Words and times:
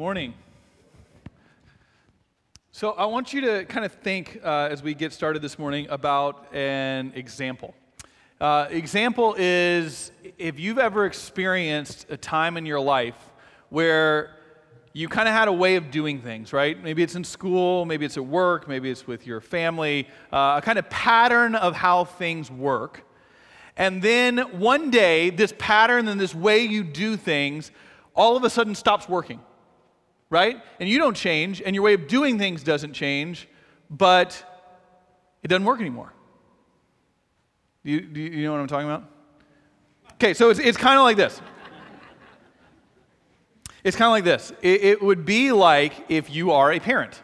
Morning. 0.00 0.32
So, 2.72 2.92
I 2.92 3.04
want 3.04 3.34
you 3.34 3.42
to 3.42 3.66
kind 3.66 3.84
of 3.84 3.92
think 3.92 4.40
uh, 4.42 4.68
as 4.70 4.82
we 4.82 4.94
get 4.94 5.12
started 5.12 5.42
this 5.42 5.58
morning 5.58 5.88
about 5.90 6.54
an 6.54 7.12
example. 7.14 7.74
Uh, 8.40 8.66
example 8.70 9.36
is 9.36 10.10
if 10.38 10.58
you've 10.58 10.78
ever 10.78 11.04
experienced 11.04 12.06
a 12.08 12.16
time 12.16 12.56
in 12.56 12.64
your 12.64 12.80
life 12.80 13.18
where 13.68 14.30
you 14.94 15.06
kind 15.06 15.28
of 15.28 15.34
had 15.34 15.48
a 15.48 15.52
way 15.52 15.76
of 15.76 15.90
doing 15.90 16.22
things, 16.22 16.54
right? 16.54 16.82
Maybe 16.82 17.02
it's 17.02 17.14
in 17.14 17.22
school, 17.22 17.84
maybe 17.84 18.06
it's 18.06 18.16
at 18.16 18.24
work, 18.24 18.66
maybe 18.68 18.90
it's 18.90 19.06
with 19.06 19.26
your 19.26 19.42
family, 19.42 20.08
uh, 20.32 20.54
a 20.56 20.62
kind 20.64 20.78
of 20.78 20.88
pattern 20.88 21.54
of 21.54 21.76
how 21.76 22.06
things 22.06 22.50
work. 22.50 23.04
And 23.76 24.00
then 24.00 24.38
one 24.58 24.90
day, 24.90 25.28
this 25.28 25.52
pattern 25.58 26.08
and 26.08 26.18
this 26.18 26.34
way 26.34 26.64
you 26.64 26.84
do 26.84 27.18
things 27.18 27.70
all 28.14 28.34
of 28.38 28.44
a 28.44 28.50
sudden 28.50 28.74
stops 28.74 29.06
working, 29.06 29.40
right? 30.30 30.62
And 30.78 30.88
you 30.88 30.98
don't 30.98 31.16
change, 31.16 31.60
and 31.60 31.74
your 31.74 31.84
way 31.84 31.94
of 31.94 32.06
doing 32.06 32.38
things 32.38 32.62
doesn't 32.62 32.94
change, 32.94 33.48
but 33.90 34.42
it 35.42 35.48
doesn't 35.48 35.64
work 35.64 35.80
anymore. 35.80 36.12
Do 37.84 37.90
you, 37.90 38.00
do 38.00 38.20
you 38.20 38.44
know 38.44 38.52
what 38.52 38.60
I'm 38.60 38.68
talking 38.68 38.88
about? 38.88 39.04
Okay, 40.14 40.34
so 40.34 40.50
it's, 40.50 40.60
it's 40.60 40.78
kind 40.78 40.98
of 40.98 41.02
like 41.02 41.16
this. 41.16 41.40
It's 43.82 43.96
kind 43.96 44.08
of 44.08 44.12
like 44.12 44.24
this. 44.24 44.52
It, 44.60 44.84
it 44.84 45.02
would 45.02 45.24
be 45.24 45.52
like 45.52 46.10
if 46.10 46.30
you 46.30 46.52
are 46.52 46.72
a 46.72 46.78
parent 46.78 47.22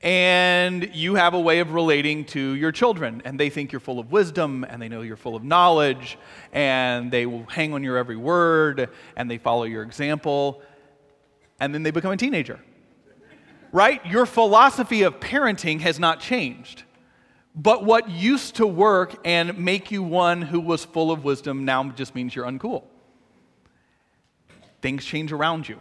and 0.00 0.90
you 0.94 1.14
have 1.14 1.34
a 1.34 1.40
way 1.40 1.60
of 1.60 1.72
relating 1.72 2.26
to 2.26 2.40
your 2.54 2.72
children, 2.72 3.22
and 3.24 3.40
they 3.40 3.48
think 3.48 3.72
you're 3.72 3.80
full 3.80 3.98
of 3.98 4.12
wisdom, 4.12 4.64
and 4.68 4.80
they 4.80 4.88
know 4.88 5.00
you're 5.00 5.16
full 5.16 5.34
of 5.34 5.42
knowledge, 5.42 6.18
and 6.52 7.10
they 7.10 7.24
will 7.24 7.44
hang 7.44 7.72
on 7.72 7.82
your 7.82 7.96
every 7.96 8.16
word, 8.16 8.90
and 9.16 9.30
they 9.30 9.38
follow 9.38 9.64
your 9.64 9.82
example, 9.82 10.60
and 11.64 11.74
then 11.74 11.82
they 11.82 11.90
become 11.90 12.12
a 12.12 12.16
teenager. 12.16 12.60
Right? 13.72 14.04
Your 14.06 14.26
philosophy 14.26 15.02
of 15.02 15.18
parenting 15.18 15.80
has 15.80 15.98
not 15.98 16.20
changed. 16.20 16.84
But 17.56 17.84
what 17.84 18.10
used 18.10 18.56
to 18.56 18.66
work 18.66 19.16
and 19.24 19.58
make 19.58 19.90
you 19.90 20.02
one 20.02 20.42
who 20.42 20.60
was 20.60 20.84
full 20.84 21.10
of 21.10 21.24
wisdom 21.24 21.64
now 21.64 21.90
just 21.90 22.14
means 22.14 22.34
you're 22.34 22.46
uncool. 22.46 22.84
Things 24.82 25.04
change 25.04 25.32
around 25.32 25.68
you. 25.68 25.80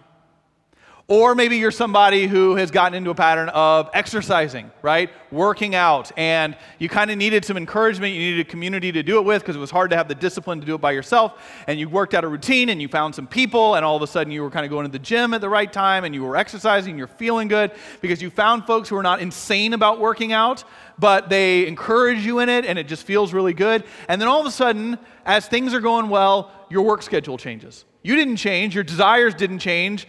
Or 1.16 1.36
maybe 1.36 1.58
you're 1.58 1.70
somebody 1.70 2.26
who 2.26 2.56
has 2.56 2.72
gotten 2.72 2.98
into 2.98 3.12
a 3.12 3.14
pattern 3.14 3.50
of 3.50 3.88
exercising, 3.94 4.72
right? 4.82 5.12
Working 5.30 5.76
out, 5.76 6.12
and 6.18 6.58
you 6.80 6.90
kind 6.90 7.12
of 7.12 7.20
needed 7.20 7.46
some 7.46 7.56
encouragement. 7.56 8.16
You 8.16 8.20
needed 8.20 8.48
a 8.48 8.50
community 8.50 8.92
to 8.94 9.04
do 9.04 9.20
it 9.20 9.22
with 9.24 9.44
because 9.44 9.56
it 9.56 9.60
was 9.60 9.70
hard 9.70 9.92
to 9.92 9.96
have 9.96 10.08
the 10.08 10.16
discipline 10.16 10.60
to 10.60 10.66
do 10.66 10.74
it 10.74 10.82
by 10.82 10.92
yourself. 10.92 11.40
And 11.68 11.80
you 11.80 11.88
worked 11.88 12.16
out 12.16 12.24
a 12.24 12.28
routine 12.28 12.70
and 12.70 12.82
you 12.82 12.88
found 12.88 13.14
some 13.14 13.28
people, 13.28 13.76
and 13.76 13.86
all 13.86 13.96
of 13.96 14.02
a 14.02 14.08
sudden 14.08 14.34
you 14.34 14.42
were 14.42 14.50
kind 14.50 14.66
of 14.66 14.72
going 14.72 14.88
to 14.88 14.92
the 14.92 14.98
gym 14.98 15.36
at 15.36 15.42
the 15.42 15.50
right 15.50 15.72
time 15.72 16.04
and 16.04 16.16
you 16.16 16.24
were 16.24 16.36
exercising, 16.36 16.98
you're 16.98 17.06
feeling 17.06 17.48
good 17.48 17.70
because 18.02 18.20
you 18.20 18.32
found 18.32 18.66
folks 18.66 18.90
who 18.90 18.96
are 18.96 19.04
not 19.04 19.22
insane 19.22 19.74
about 19.74 20.00
working 20.00 20.34
out, 20.34 20.64
but 20.98 21.30
they 21.30 21.68
encourage 21.68 22.26
you 22.26 22.40
in 22.40 22.50
it 22.50 22.66
and 22.66 22.80
it 22.80 22.88
just 22.88 23.06
feels 23.06 23.34
really 23.34 23.54
good. 23.54 23.84
And 24.08 24.20
then 24.20 24.28
all 24.28 24.40
of 24.40 24.48
a 24.48 24.52
sudden, 24.52 24.98
as 25.28 25.48
things 25.48 25.76
are 25.76 25.80
going 25.80 26.10
well, 26.10 26.52
your 26.72 26.82
work 26.82 27.04
schedule 27.04 27.38
changes. 27.38 27.86
You 28.02 28.16
didn't 28.16 28.38
change, 28.38 28.74
your 28.74 28.84
desires 28.84 29.36
didn't 29.36 29.60
change 29.60 30.08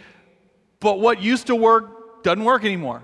but 0.84 1.00
what 1.00 1.22
used 1.22 1.46
to 1.46 1.56
work 1.56 2.22
doesn't 2.22 2.44
work 2.44 2.62
anymore, 2.62 3.02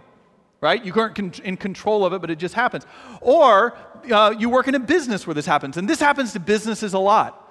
right? 0.61 0.85
You 0.85 0.93
aren't 0.97 1.39
in 1.39 1.57
control 1.57 2.05
of 2.05 2.13
it, 2.13 2.21
but 2.21 2.31
it 2.31 2.37
just 2.37 2.55
happens. 2.55 2.85
Or 3.23 3.75
uh, 4.13 4.35
you 4.39 4.51
work 4.51 4.69
in 4.69 4.75
a 4.75 4.79
business 4.79 5.27
where 5.27 5.33
this 5.33 5.47
happens, 5.47 5.79
and 5.79 5.89
this 5.89 5.99
happens 5.99 6.35
to 6.35 6.41
businesses 6.41 6.93
a 6.93 6.99
lot. 6.99 7.51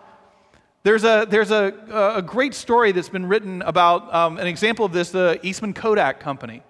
There's 0.83 1.03
a, 1.03 1.25
there's 1.27 1.49
a, 1.49 1.73
a 2.15 2.21
great 2.21 2.53
story 2.53 2.91
that's 2.91 3.09
been 3.09 3.25
written 3.25 3.63
about 3.63 4.13
um, 4.13 4.37
an 4.37 4.45
example 4.45 4.85
of 4.85 4.93
this 4.93 5.09
the 5.09 5.39
Eastman 5.41 5.73
Kodak 5.73 6.19
Company. 6.19 6.61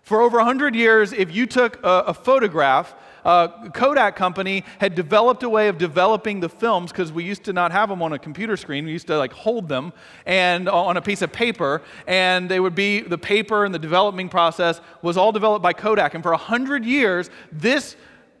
For 0.00 0.22
over 0.22 0.38
100 0.38 0.74
years, 0.74 1.12
if 1.12 1.34
you 1.34 1.46
took 1.46 1.84
a, 1.84 2.04
a 2.06 2.14
photograph 2.14 2.94
uh, 3.24 3.70
Kodak 3.70 4.16
company 4.16 4.64
had 4.78 4.94
developed 4.94 5.42
a 5.42 5.48
way 5.48 5.68
of 5.68 5.78
developing 5.78 6.40
the 6.40 6.48
films 6.48 6.90
because 6.90 7.12
we 7.12 7.24
used 7.24 7.44
to 7.44 7.52
not 7.52 7.72
have 7.72 7.88
them 7.88 8.02
on 8.02 8.12
a 8.12 8.18
computer 8.18 8.56
screen. 8.56 8.84
We 8.84 8.92
used 8.92 9.06
to 9.08 9.18
like 9.18 9.32
hold 9.32 9.68
them 9.68 9.92
and 10.26 10.68
uh, 10.68 10.84
on 10.84 10.96
a 10.96 11.02
piece 11.02 11.22
of 11.22 11.32
paper, 11.32 11.82
and 12.06 12.48
they 12.48 12.60
would 12.60 12.74
be 12.74 13.00
the 13.00 13.18
paper 13.18 13.64
and 13.64 13.74
the 13.74 13.78
developing 13.78 14.28
process 14.28 14.80
was 15.02 15.16
all 15.16 15.32
developed 15.32 15.62
by 15.62 15.72
Kodak. 15.72 16.14
And 16.14 16.22
for 16.22 16.32
a 16.32 16.36
hundred 16.36 16.84
years, 16.84 17.30
this 17.52 17.96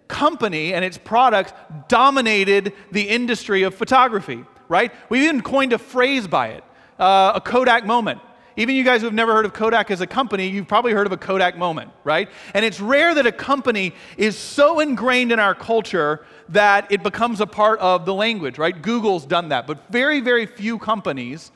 company 0.08 0.74
and 0.74 0.84
its 0.84 0.98
products 0.98 1.52
dominated 1.88 2.72
the 2.90 3.08
industry 3.08 3.62
of 3.62 3.74
photography. 3.74 4.44
Right? 4.68 4.92
We 5.10 5.24
even 5.24 5.42
coined 5.42 5.72
a 5.74 5.78
phrase 5.78 6.26
by 6.26 6.48
it, 6.48 6.64
uh, 6.98 7.32
a 7.34 7.40
Kodak 7.40 7.84
moment. 7.84 8.20
Even 8.56 8.74
you 8.74 8.84
guys 8.84 9.00
who 9.00 9.06
have 9.06 9.14
never 9.14 9.32
heard 9.32 9.44
of 9.44 9.52
Kodak 9.52 9.90
as 9.90 10.00
a 10.00 10.06
company, 10.06 10.48
you've 10.48 10.68
probably 10.68 10.92
heard 10.92 11.06
of 11.06 11.12
a 11.12 11.16
Kodak 11.16 11.56
moment, 11.56 11.90
right? 12.04 12.28
And 12.54 12.64
it's 12.64 12.80
rare 12.80 13.14
that 13.14 13.26
a 13.26 13.32
company 13.32 13.94
is 14.16 14.36
so 14.36 14.80
ingrained 14.80 15.32
in 15.32 15.38
our 15.38 15.54
culture 15.54 16.26
that 16.50 16.90
it 16.90 17.02
becomes 17.02 17.40
a 17.40 17.46
part 17.46 17.78
of 17.80 18.04
the 18.04 18.14
language, 18.14 18.58
right? 18.58 18.80
Google's 18.80 19.24
done 19.24 19.48
that, 19.48 19.66
but 19.66 19.90
very, 19.90 20.20
very 20.20 20.46
few 20.46 20.78
companies 20.78 21.50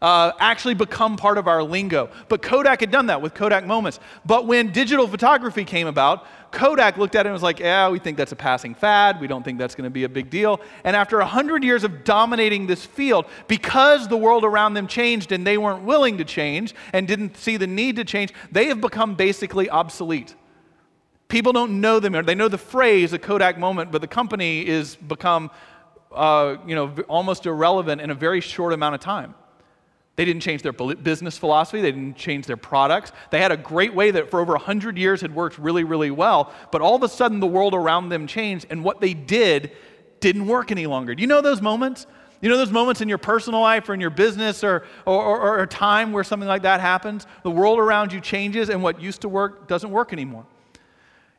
uh, 0.00 0.32
actually 0.38 0.74
become 0.74 1.16
part 1.16 1.38
of 1.38 1.48
our 1.48 1.62
lingo. 1.62 2.10
But 2.28 2.42
Kodak 2.42 2.80
had 2.80 2.90
done 2.90 3.06
that 3.06 3.20
with 3.20 3.34
Kodak 3.34 3.66
Moments. 3.66 3.98
But 4.24 4.46
when 4.46 4.70
digital 4.70 5.08
photography 5.08 5.64
came 5.64 5.86
about, 5.86 6.26
Kodak 6.50 6.96
looked 6.96 7.14
at 7.14 7.26
it 7.26 7.28
and 7.28 7.32
was 7.32 7.42
like, 7.42 7.58
yeah, 7.58 7.88
we 7.90 7.98
think 7.98 8.16
that's 8.16 8.32
a 8.32 8.36
passing 8.36 8.74
fad. 8.74 9.20
We 9.20 9.26
don't 9.26 9.42
think 9.42 9.58
that's 9.58 9.74
going 9.74 9.84
to 9.84 9.90
be 9.90 10.04
a 10.04 10.08
big 10.08 10.30
deal. 10.30 10.60
And 10.84 10.96
after 10.96 11.18
100 11.18 11.62
years 11.62 11.84
of 11.84 12.04
dominating 12.04 12.66
this 12.66 12.86
field, 12.86 13.26
because 13.48 14.08
the 14.08 14.16
world 14.16 14.44
around 14.44 14.74
them 14.74 14.86
changed 14.86 15.32
and 15.32 15.46
they 15.46 15.58
weren't 15.58 15.82
willing 15.82 16.18
to 16.18 16.24
change 16.24 16.74
and 16.92 17.06
didn't 17.06 17.36
see 17.36 17.56
the 17.56 17.66
need 17.66 17.96
to 17.96 18.04
change, 18.04 18.32
they 18.50 18.66
have 18.66 18.80
become 18.80 19.14
basically 19.14 19.68
obsolete. 19.68 20.34
People 21.26 21.52
don't 21.52 21.82
know 21.82 22.00
them. 22.00 22.12
They 22.24 22.34
know 22.34 22.48
the 22.48 22.56
phrase, 22.56 23.12
a 23.12 23.18
Kodak 23.18 23.58
moment, 23.58 23.92
but 23.92 24.00
the 24.00 24.08
company 24.08 24.66
is 24.66 24.96
become 24.96 25.50
uh, 26.10 26.56
you 26.66 26.74
know, 26.74 26.94
almost 27.08 27.44
irrelevant 27.44 28.00
in 28.00 28.10
a 28.10 28.14
very 28.14 28.40
short 28.40 28.72
amount 28.72 28.94
of 28.94 29.00
time. 29.02 29.34
They 30.18 30.24
didn't 30.24 30.42
change 30.42 30.62
their 30.62 30.72
business 30.72 31.38
philosophy. 31.38 31.80
They 31.80 31.92
didn't 31.92 32.16
change 32.16 32.46
their 32.46 32.56
products. 32.56 33.12
They 33.30 33.38
had 33.38 33.52
a 33.52 33.56
great 33.56 33.94
way 33.94 34.10
that 34.10 34.32
for 34.32 34.40
over 34.40 34.54
100 34.54 34.98
years 34.98 35.20
had 35.20 35.32
worked 35.32 35.56
really, 35.58 35.84
really 35.84 36.10
well. 36.10 36.52
But 36.72 36.80
all 36.80 36.96
of 36.96 37.04
a 37.04 37.08
sudden, 37.08 37.38
the 37.38 37.46
world 37.46 37.72
around 37.72 38.08
them 38.08 38.26
changed, 38.26 38.66
and 38.68 38.82
what 38.82 39.00
they 39.00 39.14
did 39.14 39.70
didn't 40.18 40.48
work 40.48 40.72
any 40.72 40.86
longer. 40.86 41.14
Do 41.14 41.20
you 41.20 41.28
know 41.28 41.40
those 41.40 41.62
moments? 41.62 42.08
You 42.40 42.48
know 42.48 42.56
those 42.56 42.72
moments 42.72 43.00
in 43.00 43.08
your 43.08 43.18
personal 43.18 43.60
life 43.60 43.88
or 43.88 43.94
in 43.94 44.00
your 44.00 44.10
business 44.10 44.64
or, 44.64 44.84
or, 45.06 45.22
or, 45.22 45.40
or 45.40 45.62
a 45.62 45.68
time 45.68 46.10
where 46.10 46.24
something 46.24 46.48
like 46.48 46.62
that 46.62 46.80
happens? 46.80 47.24
The 47.44 47.52
world 47.52 47.78
around 47.78 48.12
you 48.12 48.20
changes, 48.20 48.70
and 48.70 48.82
what 48.82 49.00
used 49.00 49.20
to 49.20 49.28
work 49.28 49.68
doesn't 49.68 49.92
work 49.92 50.12
anymore. 50.12 50.46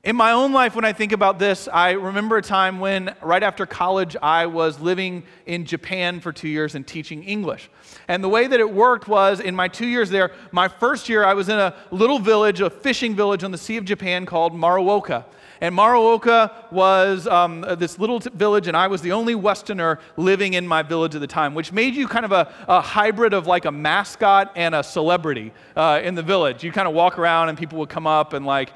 In 0.06 0.16
my 0.16 0.32
own 0.32 0.54
life, 0.54 0.74
when 0.74 0.86
I 0.86 0.94
think 0.94 1.12
about 1.12 1.38
this, 1.38 1.68
I 1.68 1.92
remember 1.92 2.38
a 2.38 2.42
time 2.42 2.80
when, 2.80 3.14
right 3.22 3.44
after 3.44 3.66
college, 3.66 4.16
I 4.22 4.46
was 4.46 4.80
living 4.80 5.24
in 5.46 5.66
Japan 5.66 6.22
for 6.22 6.32
two 6.32 6.48
years 6.48 6.76
and 6.76 6.88
teaching 6.88 7.26
English. 7.26 7.70
And 8.10 8.24
the 8.24 8.28
way 8.28 8.48
that 8.48 8.60
it 8.60 8.70
worked 8.70 9.08
was 9.08 9.40
in 9.40 9.56
my 9.56 9.68
two 9.68 9.86
years 9.86 10.10
there, 10.10 10.32
my 10.52 10.68
first 10.68 11.10
year, 11.10 11.24
I 11.24 11.36
was 11.36 11.48
in 11.48 11.60
a 11.60 11.76
little 11.92 12.18
village, 12.18 12.60
a 12.60 12.70
fishing 12.70 13.16
village 13.16 13.44
on 13.44 13.52
the 13.52 13.58
Sea 13.58 13.78
of 13.78 13.86
Japan 13.86 14.26
called 14.26 14.52
Muraoka. 14.52 15.26
And 15.62 15.76
Muraoka 15.76 16.72
was 16.72 17.28
um, 17.28 17.64
this 17.78 18.00
little 18.00 18.20
t- 18.20 18.32
village, 18.34 18.68
and 18.68 18.76
I 18.76 18.88
was 18.88 19.04
the 19.04 19.12
only 19.12 19.36
Westerner 19.36 20.00
living 20.18 20.56
in 20.56 20.68
my 20.68 20.82
village 20.82 21.14
at 21.14 21.22
the 21.22 21.28
time, 21.28 21.54
which 21.54 21.72
made 21.72 21.94
you 21.94 22.08
kind 22.08 22.26
of 22.26 22.32
a, 22.32 22.52
a 22.68 22.82
hybrid 22.82 23.36
of 23.36 23.46
like 23.46 23.66
a 23.66 23.72
mascot 23.72 24.54
and 24.56 24.74
a 24.74 24.82
celebrity 24.82 25.54
uh, 25.76 26.02
in 26.04 26.16
the 26.16 26.24
village. 26.24 26.64
You 26.64 26.72
kind 26.72 26.88
of 26.88 26.96
walk 26.96 27.20
around, 27.20 27.50
and 27.50 27.58
people 27.60 27.78
would 27.78 27.90
come 27.90 28.08
up 28.08 28.34
and 28.34 28.44
like, 28.44 28.74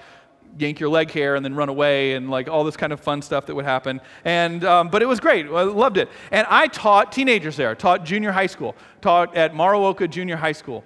yank 0.57 0.79
your 0.79 0.89
leg 0.89 1.11
hair 1.11 1.35
and 1.35 1.43
then 1.43 1.55
run 1.55 1.69
away 1.69 2.13
and 2.13 2.29
like 2.29 2.47
all 2.47 2.63
this 2.63 2.77
kind 2.77 2.93
of 2.93 2.99
fun 2.99 3.21
stuff 3.21 3.45
that 3.47 3.55
would 3.55 3.65
happen. 3.65 4.01
And, 4.25 4.63
um, 4.63 4.89
but 4.89 5.01
it 5.01 5.05
was 5.05 5.19
great. 5.19 5.45
I 5.47 5.63
loved 5.63 5.97
it. 5.97 6.09
And 6.31 6.45
I 6.49 6.67
taught 6.67 7.11
teenagers 7.11 7.55
there, 7.55 7.75
taught 7.75 8.05
junior 8.05 8.31
high 8.31 8.47
school, 8.47 8.75
taught 9.01 9.35
at 9.35 9.53
Muraoka 9.53 10.09
Junior 10.09 10.35
High 10.35 10.51
School. 10.51 10.83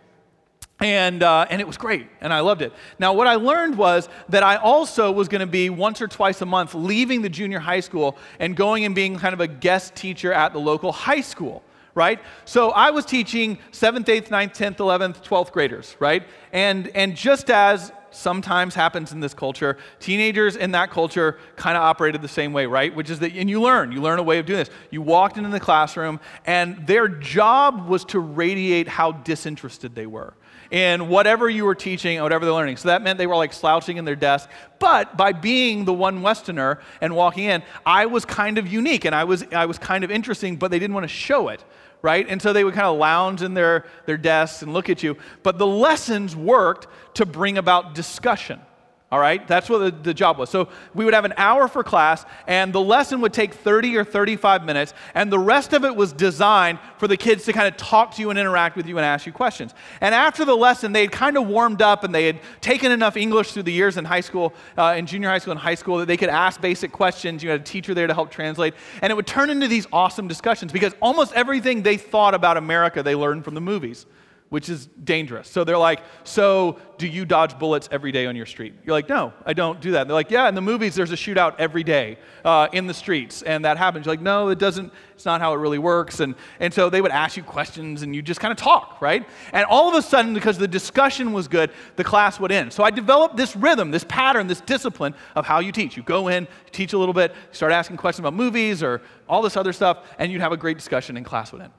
And, 0.79 1.23
uh, 1.23 1.47
and 1.49 1.59
it 1.59 1.65
was 1.65 1.75
great, 1.75 2.05
and 2.21 2.31
I 2.31 2.41
loved 2.41 2.61
it. 2.61 2.71
Now, 2.99 3.11
what 3.13 3.25
I 3.25 3.33
learned 3.33 3.79
was 3.79 4.09
that 4.29 4.43
I 4.43 4.57
also 4.57 5.11
was 5.11 5.27
going 5.27 5.39
to 5.39 5.47
be 5.47 5.71
once 5.71 6.03
or 6.03 6.07
twice 6.07 6.39
a 6.43 6.45
month 6.45 6.75
leaving 6.75 7.23
the 7.23 7.29
junior 7.29 7.57
high 7.57 7.79
school 7.79 8.15
and 8.39 8.55
going 8.55 8.85
and 8.85 8.93
being 8.93 9.17
kind 9.17 9.33
of 9.33 9.41
a 9.41 9.47
guest 9.47 9.95
teacher 9.95 10.31
at 10.31 10.53
the 10.53 10.59
local 10.59 10.91
high 10.91 11.21
school 11.21 11.63
right? 11.97 12.19
So 12.45 12.69
I 12.69 12.91
was 12.91 13.05
teaching 13.05 13.57
7th, 13.71 14.05
8th, 14.05 14.27
9th, 14.27 14.55
10th, 14.55 14.75
11th, 14.75 15.23
12th 15.23 15.51
graders, 15.51 15.95
right? 15.99 16.23
And, 16.53 16.89
and 16.89 17.15
just 17.15 17.49
as 17.49 17.91
sometimes 18.17 18.75
happens 18.75 19.11
in 19.11 19.19
this 19.19 19.33
culture. 19.33 19.77
Teenagers 19.99 20.55
in 20.55 20.71
that 20.71 20.91
culture 20.91 21.37
kind 21.55 21.77
of 21.77 21.83
operated 21.83 22.21
the 22.21 22.27
same 22.27 22.51
way, 22.51 22.65
right? 22.65 22.93
Which 22.93 23.09
is 23.09 23.19
that, 23.19 23.33
and 23.33 23.49
you 23.49 23.61
learn, 23.61 23.91
you 23.91 24.01
learn 24.01 24.19
a 24.19 24.23
way 24.23 24.39
of 24.39 24.45
doing 24.45 24.59
this. 24.59 24.69
You 24.89 25.01
walked 25.01 25.37
into 25.37 25.49
the 25.49 25.59
classroom, 25.59 26.19
and 26.45 26.85
their 26.87 27.07
job 27.07 27.87
was 27.87 28.03
to 28.05 28.19
radiate 28.19 28.87
how 28.87 29.11
disinterested 29.11 29.95
they 29.95 30.07
were 30.07 30.33
in 30.71 31.07
whatever 31.07 31.49
you 31.49 31.63
were 31.63 31.75
teaching, 31.75 32.21
whatever 32.21 32.45
they're 32.45 32.53
learning. 32.53 32.77
So 32.77 32.89
that 32.89 33.01
meant 33.01 33.17
they 33.17 33.27
were 33.27 33.35
like 33.35 33.53
slouching 33.53 33.97
in 33.97 34.05
their 34.05 34.15
desk. 34.15 34.49
But 34.79 35.15
by 35.15 35.31
being 35.31 35.85
the 35.85 35.93
one 35.93 36.21
Westerner 36.21 36.79
and 36.99 37.15
walking 37.15 37.45
in, 37.45 37.63
I 37.85 38.05
was 38.05 38.25
kind 38.25 38.57
of 38.57 38.67
unique 38.67 39.05
and 39.05 39.15
I 39.15 39.23
was, 39.23 39.45
I 39.53 39.65
was 39.65 39.77
kind 39.77 40.03
of 40.03 40.11
interesting, 40.11 40.57
but 40.57 40.71
they 40.71 40.79
didn't 40.79 40.93
want 40.93 41.05
to 41.05 41.13
show 41.13 41.47
it 41.49 41.63
right? 42.01 42.25
And 42.27 42.41
so 42.41 42.53
they 42.53 42.63
would 42.63 42.73
kind 42.73 42.87
of 42.87 42.97
lounge 42.97 43.41
in 43.41 43.53
their, 43.53 43.85
their 44.05 44.17
desks 44.17 44.61
and 44.61 44.73
look 44.73 44.89
at 44.89 45.03
you. 45.03 45.17
But 45.43 45.57
the 45.57 45.67
lessons 45.67 46.35
worked 46.35 46.87
to 47.15 47.25
bring 47.25 47.57
about 47.57 47.95
discussion. 47.95 48.61
All 49.09 49.19
right, 49.19 49.47
that's 49.47 49.69
what 49.69 49.77
the, 49.77 49.91
the, 49.91 50.13
job 50.13 50.37
was. 50.37 50.49
So 50.49 50.67
we 50.93 51.05
would 51.05 51.13
have 51.13 51.23
an 51.23 51.33
hour 51.37 51.69
for 51.69 51.81
class, 51.81 52.25
and 52.45 52.73
the 52.73 52.81
lesson 52.81 53.21
would 53.21 53.31
take 53.31 53.53
30 53.53 53.95
or 53.95 54.03
35 54.03 54.65
minutes, 54.65 54.93
and 55.15 55.31
the 55.31 55.39
rest 55.39 55.71
of 55.71 55.85
it 55.85 55.95
was 55.95 56.11
designed 56.11 56.77
for 56.97 57.07
the 57.07 57.15
kids 57.15 57.45
to 57.45 57.53
kind 57.53 57.69
of 57.69 57.77
talk 57.77 58.15
to 58.15 58.21
you 58.21 58.31
and 58.31 58.37
interact 58.37 58.75
with 58.75 58.85
you 58.85 58.97
and 58.97 59.05
ask 59.05 59.25
you 59.25 59.31
questions. 59.31 59.73
And 60.01 60.13
after 60.13 60.43
the 60.43 60.55
lesson, 60.55 60.91
they 60.91 61.03
had 61.03 61.13
kind 61.13 61.37
of 61.37 61.47
warmed 61.47 61.81
up 61.81 62.03
and 62.03 62.13
they 62.13 62.25
had 62.25 62.41
taken 62.59 62.91
enough 62.91 63.15
English 63.15 63.53
through 63.53 63.63
the 63.63 63.71
years 63.71 63.95
in 63.95 64.03
high 64.03 64.19
school, 64.19 64.53
uh, 64.77 64.95
in 64.97 65.05
junior 65.05 65.29
high 65.29 65.39
school 65.39 65.51
and 65.51 65.61
high 65.61 65.75
school, 65.75 65.99
that 65.99 66.07
they 66.07 66.17
could 66.17 66.27
ask 66.27 66.59
basic 66.59 66.91
questions. 66.91 67.41
You 67.41 67.49
had 67.51 67.61
a 67.61 67.63
teacher 67.63 67.93
there 67.93 68.07
to 68.07 68.13
help 68.13 68.29
translate, 68.29 68.73
and 69.01 69.09
it 69.09 69.15
would 69.15 69.27
turn 69.27 69.49
into 69.49 69.69
these 69.69 69.87
awesome 69.93 70.27
discussions 70.27 70.73
because 70.73 70.93
almost 71.01 71.31
everything 71.31 71.81
they 71.81 71.95
thought 71.95 72.33
about 72.33 72.57
America 72.57 73.01
they 73.03 73.15
learned 73.15 73.45
from 73.45 73.53
the 73.53 73.61
movies 73.61 74.05
which 74.49 74.69
is 74.69 74.87
dangerous. 75.03 75.49
So 75.49 75.63
they're 75.63 75.77
like, 75.77 76.01
So 76.23 76.79
do 76.97 77.07
you 77.07 77.25
dodge 77.25 77.59
bullets 77.59 77.89
every 77.91 78.11
day 78.11 78.25
on 78.25 78.35
your 78.35 78.45
street? 78.45 78.73
You're 78.85 78.93
like, 78.93 79.09
No, 79.09 79.33
I 79.45 79.53
don't 79.53 79.81
do 79.81 79.91
that. 79.91 80.01
And 80.01 80.09
they're 80.09 80.15
like, 80.15 80.31
Yeah, 80.31 80.47
in 80.47 80.55
the 80.55 80.61
movies, 80.61 80.95
there's 80.95 81.11
a 81.11 81.17
shootout 81.17 81.55
every 81.59 81.83
day 81.83 82.17
uh, 82.45 82.67
in 82.71 82.87
the 82.87 82.93
streets, 82.93 83.41
and 83.41 83.65
that 83.65 83.77
happens. 83.77 84.05
You're 84.05 84.13
like, 84.13 84.21
No, 84.21 84.49
it 84.49 84.59
doesn't. 84.59 84.91
It's 85.15 85.25
not 85.25 85.41
how 85.41 85.53
it 85.53 85.57
really 85.57 85.79
works. 85.79 86.19
And, 86.19 86.35
and 86.59 86.73
so 86.73 86.89
they 86.89 87.01
would 87.01 87.11
ask 87.11 87.35
you 87.35 87.43
questions, 87.43 88.03
and 88.03 88.15
you 88.15 88.21
just 88.21 88.39
kind 88.39 88.51
of 88.51 88.57
talk, 88.57 89.01
right? 89.01 89.27
And 89.51 89.65
all 89.65 89.89
of 89.89 89.95
a 89.95 90.01
sudden, 90.01 90.33
because 90.33 90.57
the 90.57 90.67
discussion 90.67 91.33
was 91.33 91.47
good, 91.47 91.71
the 91.95 92.03
class 92.03 92.39
would 92.39 92.51
end. 92.51 92.71
So 92.71 92.83
I 92.83 92.91
developed 92.91 93.35
this 93.35 93.55
rhythm, 93.55 93.91
this 93.91 94.05
pattern, 94.05 94.47
this 94.47 94.61
discipline 94.61 95.13
of 95.35 95.45
how 95.45 95.59
you 95.59 95.71
teach. 95.71 95.97
You 95.97 96.03
go 96.03 96.29
in, 96.29 96.47
teach 96.71 96.93
a 96.93 96.97
little 96.97 97.13
bit, 97.13 97.33
start 97.51 97.71
asking 97.71 97.97
questions 97.97 98.19
about 98.19 98.33
movies 98.33 98.81
or 98.83 99.01
all 99.27 99.41
this 99.41 99.57
other 99.57 99.73
stuff, 99.73 100.05
and 100.19 100.31
you'd 100.31 100.41
have 100.41 100.51
a 100.53 100.57
great 100.57 100.77
discussion, 100.77 101.17
and 101.17 101.25
class 101.25 101.51
would 101.51 101.61
end. 101.61 101.73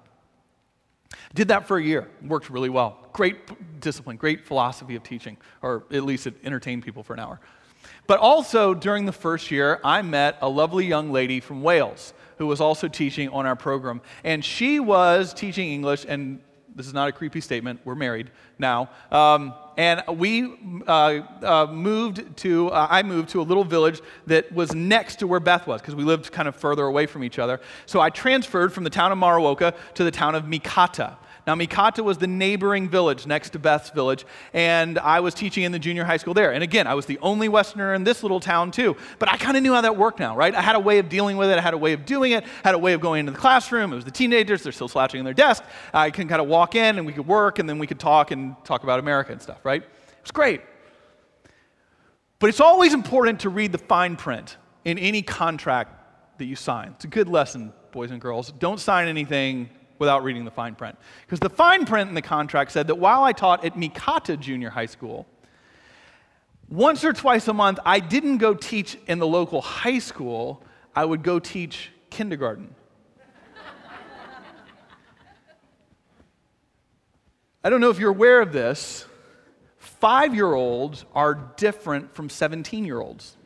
Did 1.34 1.49
that 1.49 1.66
for 1.66 1.78
a 1.78 1.82
year. 1.82 2.08
Worked 2.22 2.50
really 2.50 2.69
well. 2.69 2.99
Great 3.12 3.81
discipline, 3.81 4.16
great 4.16 4.46
philosophy 4.46 4.94
of 4.94 5.02
teaching, 5.02 5.37
or 5.62 5.84
at 5.90 6.05
least 6.05 6.26
it 6.26 6.34
entertained 6.44 6.84
people 6.84 7.02
for 7.02 7.14
an 7.14 7.20
hour. 7.20 7.40
But 8.06 8.19
also 8.20 8.75
during 8.75 9.06
the 9.06 9.12
first 9.12 9.50
year, 9.50 9.81
I 9.84 10.02
met 10.02 10.38
a 10.40 10.49
lovely 10.49 10.87
young 10.87 11.12
lady 11.12 11.40
from 11.40 11.62
Wales 11.62 12.14
who 12.38 12.46
was 12.46 12.60
also 12.60 12.88
teaching 12.88 13.28
on 13.31 13.46
our 13.46 13.56
program. 13.56 14.00
And 14.25 14.44
she 14.44 14.81
was 14.81 15.34
teaching 15.34 15.70
English, 15.70 16.06
and 16.08 16.40
this 16.78 16.86
is 16.86 16.94
not 16.94 17.08
a 17.08 17.12
creepy 17.12 17.40
statement, 17.40 17.80
we're 17.84 17.94
married 17.94 18.30
now. 18.58 18.88
Um, 19.12 19.52
and 19.76 20.02
we 20.08 20.82
uh, 20.86 20.90
uh, 21.42 21.66
moved 21.70 22.36
to, 22.38 22.69
uh, 22.69 22.86
I 22.88 23.02
moved 23.02 23.28
to 23.30 23.40
a 23.40 23.42
little 23.42 23.64
village 23.64 24.00
that 24.26 24.50
was 24.52 24.75
next 24.75 25.16
to 25.16 25.26
where 25.26 25.40
Beth 25.40 25.66
was 25.66 25.80
because 25.80 25.94
we 25.94 26.04
lived 26.04 26.32
kind 26.32 26.48
of 26.48 26.56
further 26.56 26.84
away 26.84 27.06
from 27.06 27.22
each 27.25 27.38
other. 27.38 27.60
So 27.86 28.00
I 28.00 28.10
transferred 28.10 28.72
from 28.72 28.84
the 28.84 28.90
town 28.90 29.12
of 29.12 29.19
Muraoka 29.19 29.75
to 29.94 30.04
the 30.04 30.10
town 30.10 30.34
of 30.34 30.44
Mikata. 30.44 31.16
Now, 31.48 31.54
Mikata 31.54 32.04
was 32.04 32.18
the 32.18 32.26
neighboring 32.26 32.90
village 32.90 33.26
next 33.26 33.54
to 33.54 33.58
Beth's 33.58 33.88
village, 33.88 34.26
and 34.52 34.98
I 34.98 35.20
was 35.20 35.32
teaching 35.32 35.64
in 35.64 35.72
the 35.72 35.78
junior 35.78 36.04
high 36.04 36.18
school 36.18 36.34
there. 36.34 36.52
And 36.52 36.62
again, 36.62 36.86
I 36.86 36.92
was 36.92 37.06
the 37.06 37.18
only 37.20 37.48
Westerner 37.48 37.94
in 37.94 38.04
this 38.04 38.22
little 38.22 38.38
town, 38.38 38.70
too. 38.70 38.98
But 39.18 39.30
I 39.30 39.38
kind 39.38 39.56
of 39.56 39.62
knew 39.62 39.72
how 39.72 39.80
that 39.80 39.96
worked 39.96 40.20
now, 40.20 40.36
right? 40.36 40.54
I 40.54 40.60
had 40.60 40.76
a 40.76 40.78
way 40.78 40.98
of 40.98 41.08
dealing 41.08 41.38
with 41.38 41.48
it, 41.48 41.56
I 41.56 41.62
had 41.62 41.72
a 41.72 41.78
way 41.78 41.94
of 41.94 42.04
doing 42.04 42.32
it, 42.32 42.44
I 42.44 42.68
had 42.68 42.74
a 42.74 42.78
way 42.78 42.92
of 42.92 43.00
going 43.00 43.20
into 43.20 43.32
the 43.32 43.38
classroom. 43.38 43.94
It 43.94 43.96
was 43.96 44.04
the 44.04 44.10
teenagers, 44.10 44.62
they're 44.62 44.72
still 44.72 44.88
slouching 44.88 45.20
in 45.20 45.24
their 45.24 45.32
desk. 45.32 45.64
I 45.94 46.10
can 46.10 46.28
kind 46.28 46.42
of 46.42 46.48
walk 46.48 46.74
in 46.74 46.98
and 46.98 47.06
we 47.06 47.14
could 47.14 47.26
work, 47.26 47.58
and 47.58 47.66
then 47.66 47.78
we 47.78 47.86
could 47.86 47.98
talk 47.98 48.30
and 48.30 48.54
talk 48.64 48.82
about 48.82 48.98
America 48.98 49.32
and 49.32 49.40
stuff, 49.40 49.64
right? 49.64 49.80
It 49.82 50.22
was 50.22 50.30
great. 50.30 50.60
But 52.40 52.50
it's 52.50 52.60
always 52.60 52.92
important 52.92 53.40
to 53.40 53.48
read 53.48 53.72
the 53.72 53.78
fine 53.78 54.16
print 54.16 54.58
in 54.84 54.98
any 54.98 55.22
contract 55.22 56.38
that 56.40 56.44
you 56.44 56.56
sign. 56.56 56.90
It's 56.96 57.06
a 57.06 57.08
good 57.08 57.26
lesson, 57.26 57.72
boys 57.90 58.10
and 58.10 58.20
girls. 58.20 58.52
Don't 58.52 58.78
sign 58.78 59.08
anything 59.08 59.70
without 59.98 60.22
reading 60.22 60.44
the 60.44 60.50
fine 60.50 60.74
print. 60.74 60.98
Because 61.26 61.40
the 61.40 61.50
fine 61.50 61.86
print 61.86 62.08
in 62.08 62.14
the 62.14 62.22
contract 62.22 62.72
said 62.72 62.86
that 62.88 62.96
while 62.96 63.22
I 63.22 63.32
taught 63.32 63.64
at 63.64 63.74
Mikata 63.74 64.38
Junior 64.38 64.70
High 64.70 64.86
School, 64.86 65.26
once 66.68 67.02
or 67.04 67.12
twice 67.14 67.48
a 67.48 67.54
month, 67.54 67.78
I 67.86 68.00
didn't 68.00 68.38
go 68.38 68.54
teach 68.54 68.98
in 69.06 69.18
the 69.18 69.26
local 69.26 69.62
high 69.62 70.00
school, 70.00 70.62
I 70.94 71.04
would 71.04 71.22
go 71.22 71.38
teach 71.38 71.90
kindergarten. 72.10 72.74
I 77.64 77.70
don't 77.70 77.80
know 77.80 77.90
if 77.90 77.98
you're 77.98 78.10
aware 78.10 78.42
of 78.42 78.52
this. 78.52 79.06
Five 79.78 80.34
year 80.34 80.52
olds 80.52 81.06
are 81.14 81.34
different 81.56 82.14
from 82.14 82.28
17 82.28 82.84
year 82.84 83.00
olds. 83.00 83.38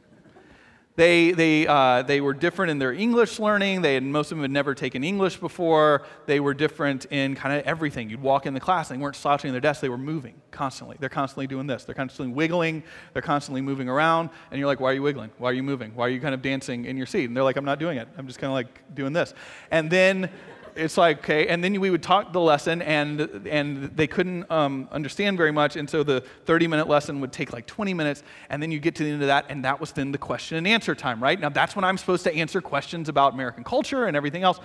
They, 0.95 1.33
they, 1.33 1.67
uh, 1.67 2.03
they 2.03 2.21
were 2.21 2.35
different 2.35 2.71
in 2.71 2.79
their 2.79 2.93
English 2.93 3.39
learning. 3.39 3.81
They 3.81 3.95
had, 3.95 4.03
most 4.03 4.31
of 4.31 4.37
them 4.37 4.43
had 4.43 4.51
never 4.51 4.75
taken 4.75 5.03
English 5.03 5.39
before. 5.39 6.03
They 6.27 6.39
were 6.39 6.53
different 6.53 7.07
in 7.07 7.35
kind 7.35 7.59
of 7.59 7.65
everything. 7.65 8.11
You'd 8.11 8.21
walk 8.21 8.45
in 8.45 8.53
the 8.53 8.61
class, 8.61 8.91
and 8.91 9.01
they 9.01 9.03
weren't 9.03 9.17
slouching 9.17 9.49
in 9.49 9.53
their 9.55 9.61
desk. 9.61 9.81
They 9.81 9.89
were 9.89 9.97
moving 9.97 10.35
constantly. 10.51 10.99
They're 11.01 11.09
constantly 11.09 11.47
doing 11.47 11.67
this. 11.67 11.85
They're 11.85 11.95
constantly 11.95 12.35
wiggling. 12.35 12.83
They're 13.15 13.23
constantly 13.23 13.63
moving 13.63 13.89
around. 13.89 14.29
And 14.51 14.59
you're 14.59 14.67
like, 14.67 14.81
why 14.81 14.91
are 14.91 14.95
you 14.95 15.03
wiggling? 15.03 15.31
Why 15.39 15.51
are 15.51 15.55
you 15.55 15.63
moving? 15.63 15.95
Why 15.95 16.07
are 16.07 16.11
you 16.11 16.21
kind 16.21 16.35
of 16.35 16.43
dancing 16.43 16.85
in 16.85 16.99
your 16.99 17.07
seat? 17.07 17.25
And 17.25 17.35
they're 17.35 17.45
like, 17.45 17.57
I'm 17.57 17.65
not 17.65 17.79
doing 17.79 17.97
it. 17.97 18.09
I'm 18.19 18.27
just 18.27 18.39
kind 18.39 18.51
of 18.51 18.55
like 18.55 18.95
doing 18.95 19.15
this. 19.15 19.33
And 19.71 19.91
then 19.91 20.29
it's 20.77 20.97
like, 20.97 21.19
okay, 21.19 21.47
and 21.49 21.63
then 21.63 21.81
we 21.81 21.91
would 21.91 22.03
talk 22.03 22.33
the 22.33 22.41
lesson, 22.41 22.83
and, 22.83 23.21
and 23.47 23.97
they 23.97 24.07
couldn't 24.07 24.51
um, 24.51 24.89
understand 24.91 25.37
very 25.37 25.53
much, 25.53 25.77
and 25.77 25.89
so 25.89 26.03
the 26.03 26.21
30 26.47 26.67
minute 26.69 26.89
lesson 26.89 27.21
would 27.21 27.33
take 27.33 27.53
like 27.53 27.67
20 27.67 27.95
minutes, 27.95 28.23
and 28.51 28.63
then 28.63 28.71
you 28.71 28.79
get 28.79 28.95
to 28.97 29.05
the 29.05 29.11
end 29.11 29.23
of 29.23 29.29
that, 29.29 29.47
and 29.49 29.65
that 29.65 29.81
was 29.81 29.93
then 29.93 30.13
the 30.13 30.19
question 30.19 30.57
and 30.57 30.67
answer 30.67 30.95
time, 30.95 31.23
right? 31.23 31.39
Now, 31.39 31.49
that's 31.49 31.77
when 31.77 31.85
I'm 31.85 31.99
supposed 31.99 32.25
to 32.25 32.35
answer 32.35 32.61
questions 32.61 33.09
about 33.09 33.35
American 33.35 33.65
culture 33.65 34.07
and 34.07 34.17
everything 34.17 34.43
else. 34.43 34.61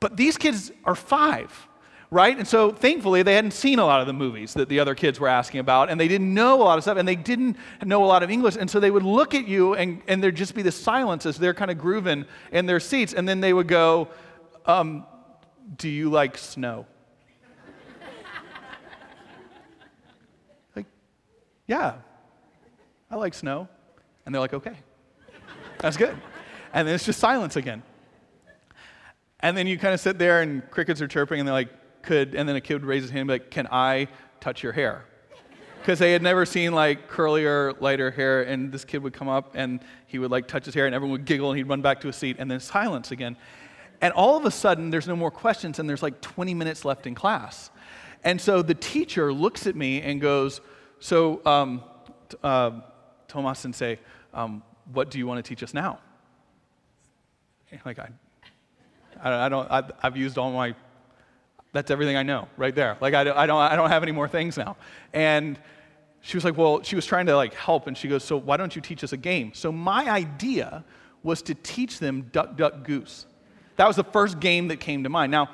But 0.00 0.16
these 0.16 0.36
kids 0.36 0.70
are 0.84 0.94
five, 0.94 1.50
right? 2.10 2.36
And 2.36 2.46
so 2.46 2.70
thankfully, 2.70 3.22
they 3.22 3.34
hadn't 3.34 3.52
seen 3.52 3.78
a 3.78 3.86
lot 3.86 4.00
of 4.00 4.06
the 4.06 4.12
movies 4.12 4.54
that 4.54 4.68
the 4.68 4.80
other 4.80 4.94
kids 4.94 5.18
were 5.18 5.28
asking 5.28 5.60
about, 5.60 5.90
and 5.90 5.98
they 5.98 6.08
didn't 6.08 6.32
know 6.32 6.60
a 6.60 6.64
lot 6.64 6.78
of 6.78 6.84
stuff, 6.84 6.98
and 6.98 7.08
they 7.08 7.16
didn't 7.16 7.56
know 7.84 8.04
a 8.04 8.06
lot 8.06 8.22
of 8.22 8.30
English. 8.30 8.56
And 8.56 8.70
so 8.70 8.80
they 8.80 8.90
would 8.90 9.02
look 9.02 9.34
at 9.34 9.48
you, 9.48 9.74
and, 9.74 10.02
and 10.06 10.22
there'd 10.22 10.36
just 10.36 10.54
be 10.54 10.62
this 10.62 10.80
silence 10.80 11.26
as 11.26 11.38
they're 11.38 11.54
kind 11.54 11.70
of 11.70 11.78
grooving 11.78 12.24
in 12.52 12.66
their 12.66 12.80
seats, 12.80 13.14
and 13.14 13.28
then 13.28 13.40
they 13.40 13.52
would 13.52 13.68
go, 13.68 14.08
um, 14.66 15.06
do 15.76 15.88
you 15.88 16.10
like 16.10 16.36
snow? 16.38 16.86
like, 20.76 20.86
yeah, 21.66 21.94
I 23.10 23.16
like 23.16 23.34
snow. 23.34 23.68
And 24.26 24.34
they're 24.34 24.40
like, 24.40 24.54
okay, 24.54 24.76
that's 25.78 25.96
good. 25.96 26.16
And 26.72 26.88
then 26.88 26.94
it's 26.94 27.04
just 27.04 27.20
silence 27.20 27.56
again. 27.56 27.82
And 29.40 29.56
then 29.56 29.66
you 29.66 29.78
kind 29.78 29.92
of 29.92 30.00
sit 30.00 30.18
there 30.18 30.40
and 30.40 30.68
crickets 30.70 31.02
are 31.02 31.08
chirping 31.08 31.38
and 31.38 31.46
they're 31.46 31.54
like, 31.54 32.02
could, 32.02 32.34
and 32.34 32.48
then 32.48 32.56
a 32.56 32.60
kid 32.60 32.74
would 32.74 32.84
raise 32.84 33.02
his 33.02 33.10
hand 33.10 33.20
and 33.22 33.28
be 33.28 33.34
like, 33.34 33.50
can 33.50 33.68
I 33.70 34.08
touch 34.40 34.62
your 34.62 34.72
hair? 34.72 35.04
Because 35.80 35.98
they 35.98 36.12
had 36.12 36.22
never 36.22 36.46
seen 36.46 36.72
like 36.72 37.10
curlier, 37.10 37.78
lighter 37.80 38.10
hair, 38.10 38.42
and 38.42 38.72
this 38.72 38.86
kid 38.86 39.02
would 39.02 39.12
come 39.12 39.28
up 39.28 39.52
and 39.54 39.80
he 40.06 40.18
would 40.18 40.30
like 40.30 40.48
touch 40.48 40.64
his 40.64 40.74
hair 40.74 40.86
and 40.86 40.94
everyone 40.94 41.12
would 41.12 41.26
giggle 41.26 41.50
and 41.50 41.58
he'd 41.58 41.68
run 41.68 41.82
back 41.82 42.00
to 42.00 42.06
his 42.06 42.16
seat 42.16 42.36
and 42.38 42.50
then 42.50 42.58
silence 42.58 43.10
again. 43.10 43.36
And 44.04 44.12
all 44.12 44.36
of 44.36 44.44
a 44.44 44.50
sudden, 44.50 44.90
there's 44.90 45.08
no 45.08 45.16
more 45.16 45.30
questions, 45.30 45.78
and 45.78 45.88
there's 45.88 46.02
like 46.02 46.20
20 46.20 46.52
minutes 46.52 46.84
left 46.84 47.06
in 47.06 47.14
class. 47.14 47.70
And 48.22 48.38
so 48.38 48.60
the 48.60 48.74
teacher 48.74 49.32
looks 49.32 49.66
at 49.66 49.74
me 49.74 50.02
and 50.02 50.20
goes, 50.20 50.60
So, 50.98 51.40
um, 51.46 51.82
uh, 52.42 52.82
Tomas 53.28 53.60
Sensei, 53.60 53.98
um, 54.34 54.62
what 54.92 55.10
do 55.10 55.16
you 55.16 55.26
want 55.26 55.42
to 55.42 55.48
teach 55.48 55.62
us 55.62 55.72
now? 55.72 56.00
Like, 57.86 57.98
I, 57.98 58.10
I, 59.22 59.48
don't, 59.48 59.70
I, 59.70 59.84
have 60.02 60.18
used 60.18 60.36
all 60.36 60.52
my, 60.52 60.74
that's 61.72 61.90
everything 61.90 62.16
I 62.16 62.24
know 62.24 62.46
right 62.58 62.74
there. 62.74 62.98
Like, 63.00 63.14
I, 63.14 63.20
I, 63.22 63.46
don't, 63.46 63.58
I 63.58 63.74
don't 63.74 63.88
have 63.88 64.02
any 64.02 64.12
more 64.12 64.28
things 64.28 64.58
now. 64.58 64.76
And 65.14 65.58
she 66.20 66.36
was 66.36 66.44
like, 66.44 66.58
Well, 66.58 66.82
she 66.82 66.94
was 66.94 67.06
trying 67.06 67.24
to 67.24 67.36
like 67.36 67.54
help, 67.54 67.86
and 67.86 67.96
she 67.96 68.08
goes, 68.08 68.22
So, 68.22 68.36
why 68.36 68.58
don't 68.58 68.76
you 68.76 68.82
teach 68.82 69.02
us 69.02 69.14
a 69.14 69.16
game? 69.16 69.54
So, 69.54 69.72
my 69.72 70.10
idea 70.10 70.84
was 71.22 71.40
to 71.40 71.54
teach 71.54 72.00
them 72.00 72.28
duck, 72.32 72.58
duck, 72.58 72.84
goose. 72.84 73.24
That 73.76 73.86
was 73.86 73.96
the 73.96 74.04
first 74.04 74.40
game 74.40 74.68
that 74.68 74.80
came 74.80 75.04
to 75.04 75.08
mind. 75.08 75.30
Now, 75.30 75.50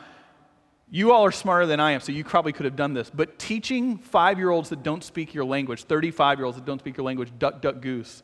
you 0.91 1.13
all 1.13 1.25
are 1.25 1.33
smarter 1.33 1.67
than 1.67 1.79
I 1.79 1.93
am, 1.93 2.01
so 2.01 2.11
you 2.11 2.25
probably 2.25 2.53
could 2.53 2.65
have 2.65 2.77
done 2.77 2.95
this. 2.95 3.11
But 3.11 3.39
teaching 3.39 3.99
five 3.99 4.39
year 4.39 4.51
olds 4.51 4.71
that 4.71 4.83
don't 4.83 5.05
speak 5.05 5.35
your 5.35 5.45
language, 5.45 5.85
35 5.85 6.39
year 6.39 6.47
olds 6.47 6.57
that 6.59 6.65
don't 6.65 6.81
speak 6.81 6.97
your 6.97 7.07
language, 7.07 7.33
duck, 7.39 7.63
duck, 7.63 7.81
goose, 7.81 8.23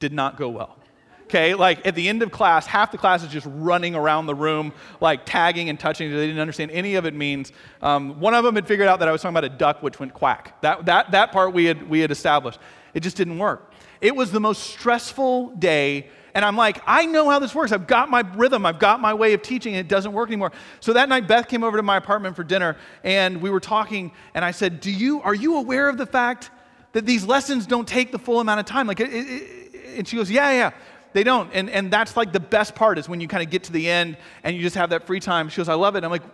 did 0.00 0.12
not 0.12 0.36
go 0.36 0.48
well. 0.48 0.78
Okay, 1.24 1.54
like 1.54 1.86
at 1.86 1.94
the 1.94 2.08
end 2.08 2.22
of 2.22 2.30
class, 2.30 2.66
half 2.66 2.92
the 2.92 2.98
class 2.98 3.22
is 3.22 3.30
just 3.30 3.46
running 3.50 3.94
around 3.94 4.26
the 4.26 4.34
room, 4.34 4.72
like 5.00 5.24
tagging 5.24 5.70
and 5.70 5.80
touching. 5.80 6.10
They 6.10 6.26
didn't 6.26 6.40
understand 6.40 6.70
any 6.70 6.96
of 6.96 7.06
it 7.06 7.14
means. 7.14 7.50
Um, 7.80 8.20
one 8.20 8.34
of 8.34 8.44
them 8.44 8.54
had 8.54 8.68
figured 8.68 8.88
out 8.88 8.98
that 8.98 9.08
I 9.08 9.12
was 9.12 9.22
talking 9.22 9.36
about 9.36 9.44
a 9.44 9.56
duck 9.56 9.82
which 9.82 9.98
went 9.98 10.12
quack. 10.12 10.60
That, 10.60 10.84
that, 10.86 11.12
that 11.12 11.32
part 11.32 11.54
we 11.54 11.64
had, 11.64 11.88
we 11.88 12.00
had 12.00 12.10
established. 12.10 12.60
It 12.92 13.00
just 13.00 13.16
didn't 13.16 13.38
work. 13.38 13.72
It 14.04 14.14
was 14.14 14.30
the 14.30 14.38
most 14.38 14.64
stressful 14.64 15.56
day 15.56 16.10
and 16.34 16.44
I'm 16.44 16.56
like, 16.56 16.82
I 16.84 17.06
know 17.06 17.30
how 17.30 17.38
this 17.38 17.54
works. 17.54 17.70
I've 17.70 17.86
got 17.86 18.10
my 18.10 18.24
rhythm, 18.34 18.66
I've 18.66 18.80
got 18.80 19.00
my 19.00 19.14
way 19.14 19.34
of 19.34 19.42
teaching, 19.42 19.74
and 19.74 19.80
it 19.80 19.88
doesn't 19.88 20.12
work 20.12 20.28
anymore. 20.28 20.50
So 20.80 20.92
that 20.94 21.08
night, 21.08 21.28
Beth 21.28 21.46
came 21.46 21.62
over 21.62 21.76
to 21.76 21.82
my 21.82 21.96
apartment 21.96 22.34
for 22.34 22.42
dinner, 22.42 22.76
and 23.04 23.40
we 23.40 23.50
were 23.50 23.60
talking, 23.60 24.10
and 24.34 24.44
I 24.44 24.50
said, 24.50 24.80
Do 24.80 24.90
you, 24.90 25.22
are 25.22 25.34
you 25.34 25.58
aware 25.58 25.88
of 25.88 25.96
the 25.96 26.06
fact 26.06 26.50
that 26.92 27.06
these 27.06 27.24
lessons 27.24 27.66
don't 27.66 27.86
take 27.86 28.10
the 28.10 28.18
full 28.18 28.40
amount 28.40 28.58
of 28.58 28.66
time? 28.66 28.88
Like, 28.88 28.98
it, 28.98 29.10
it, 29.12 29.98
and 29.98 30.08
she 30.08 30.16
goes, 30.16 30.28
Yeah, 30.28 30.50
yeah. 30.50 30.70
They 31.12 31.22
don't. 31.22 31.48
And, 31.54 31.70
and 31.70 31.92
that's 31.92 32.16
like 32.16 32.32
the 32.32 32.40
best 32.40 32.74
part 32.74 32.98
is 32.98 33.08
when 33.08 33.20
you 33.20 33.28
kind 33.28 33.40
of 33.40 33.48
get 33.48 33.62
to 33.64 33.72
the 33.72 33.88
end 33.88 34.16
and 34.42 34.56
you 34.56 34.62
just 34.62 34.74
have 34.74 34.90
that 34.90 35.06
free 35.06 35.20
time. 35.20 35.48
She 35.48 35.58
goes, 35.58 35.68
I 35.68 35.74
love 35.74 35.94
it. 35.94 36.02
I'm 36.02 36.10
like, 36.10 36.24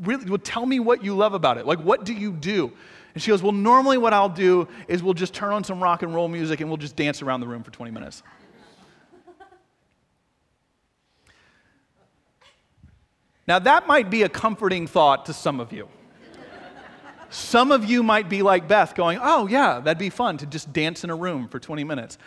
really, 0.00 0.24
well, 0.24 0.38
tell 0.38 0.64
me 0.64 0.80
what 0.80 1.04
you 1.04 1.14
love 1.14 1.34
about 1.34 1.58
it. 1.58 1.66
Like, 1.66 1.80
what 1.80 2.06
do 2.06 2.14
you 2.14 2.32
do? 2.32 2.72
And 3.14 3.22
she 3.22 3.30
goes, 3.30 3.42
Well, 3.42 3.52
normally 3.52 3.98
what 3.98 4.12
I'll 4.12 4.28
do 4.28 4.68
is 4.88 5.02
we'll 5.02 5.14
just 5.14 5.34
turn 5.34 5.52
on 5.52 5.64
some 5.64 5.82
rock 5.82 6.02
and 6.02 6.14
roll 6.14 6.28
music 6.28 6.60
and 6.60 6.70
we'll 6.70 6.78
just 6.78 6.96
dance 6.96 7.22
around 7.22 7.40
the 7.40 7.48
room 7.48 7.62
for 7.62 7.70
20 7.70 7.90
minutes. 7.90 8.22
Now, 13.46 13.58
that 13.58 13.86
might 13.86 14.08
be 14.08 14.22
a 14.22 14.28
comforting 14.28 14.86
thought 14.86 15.26
to 15.26 15.32
some 15.32 15.58
of 15.58 15.72
you. 15.72 15.88
some 17.28 17.72
of 17.72 17.84
you 17.84 18.02
might 18.02 18.28
be 18.28 18.42
like 18.42 18.68
Beth, 18.68 18.94
going, 18.94 19.18
Oh, 19.20 19.46
yeah, 19.46 19.80
that'd 19.80 19.98
be 19.98 20.10
fun 20.10 20.38
to 20.38 20.46
just 20.46 20.72
dance 20.72 21.04
in 21.04 21.10
a 21.10 21.16
room 21.16 21.48
for 21.48 21.58
20 21.58 21.84
minutes. 21.84 22.18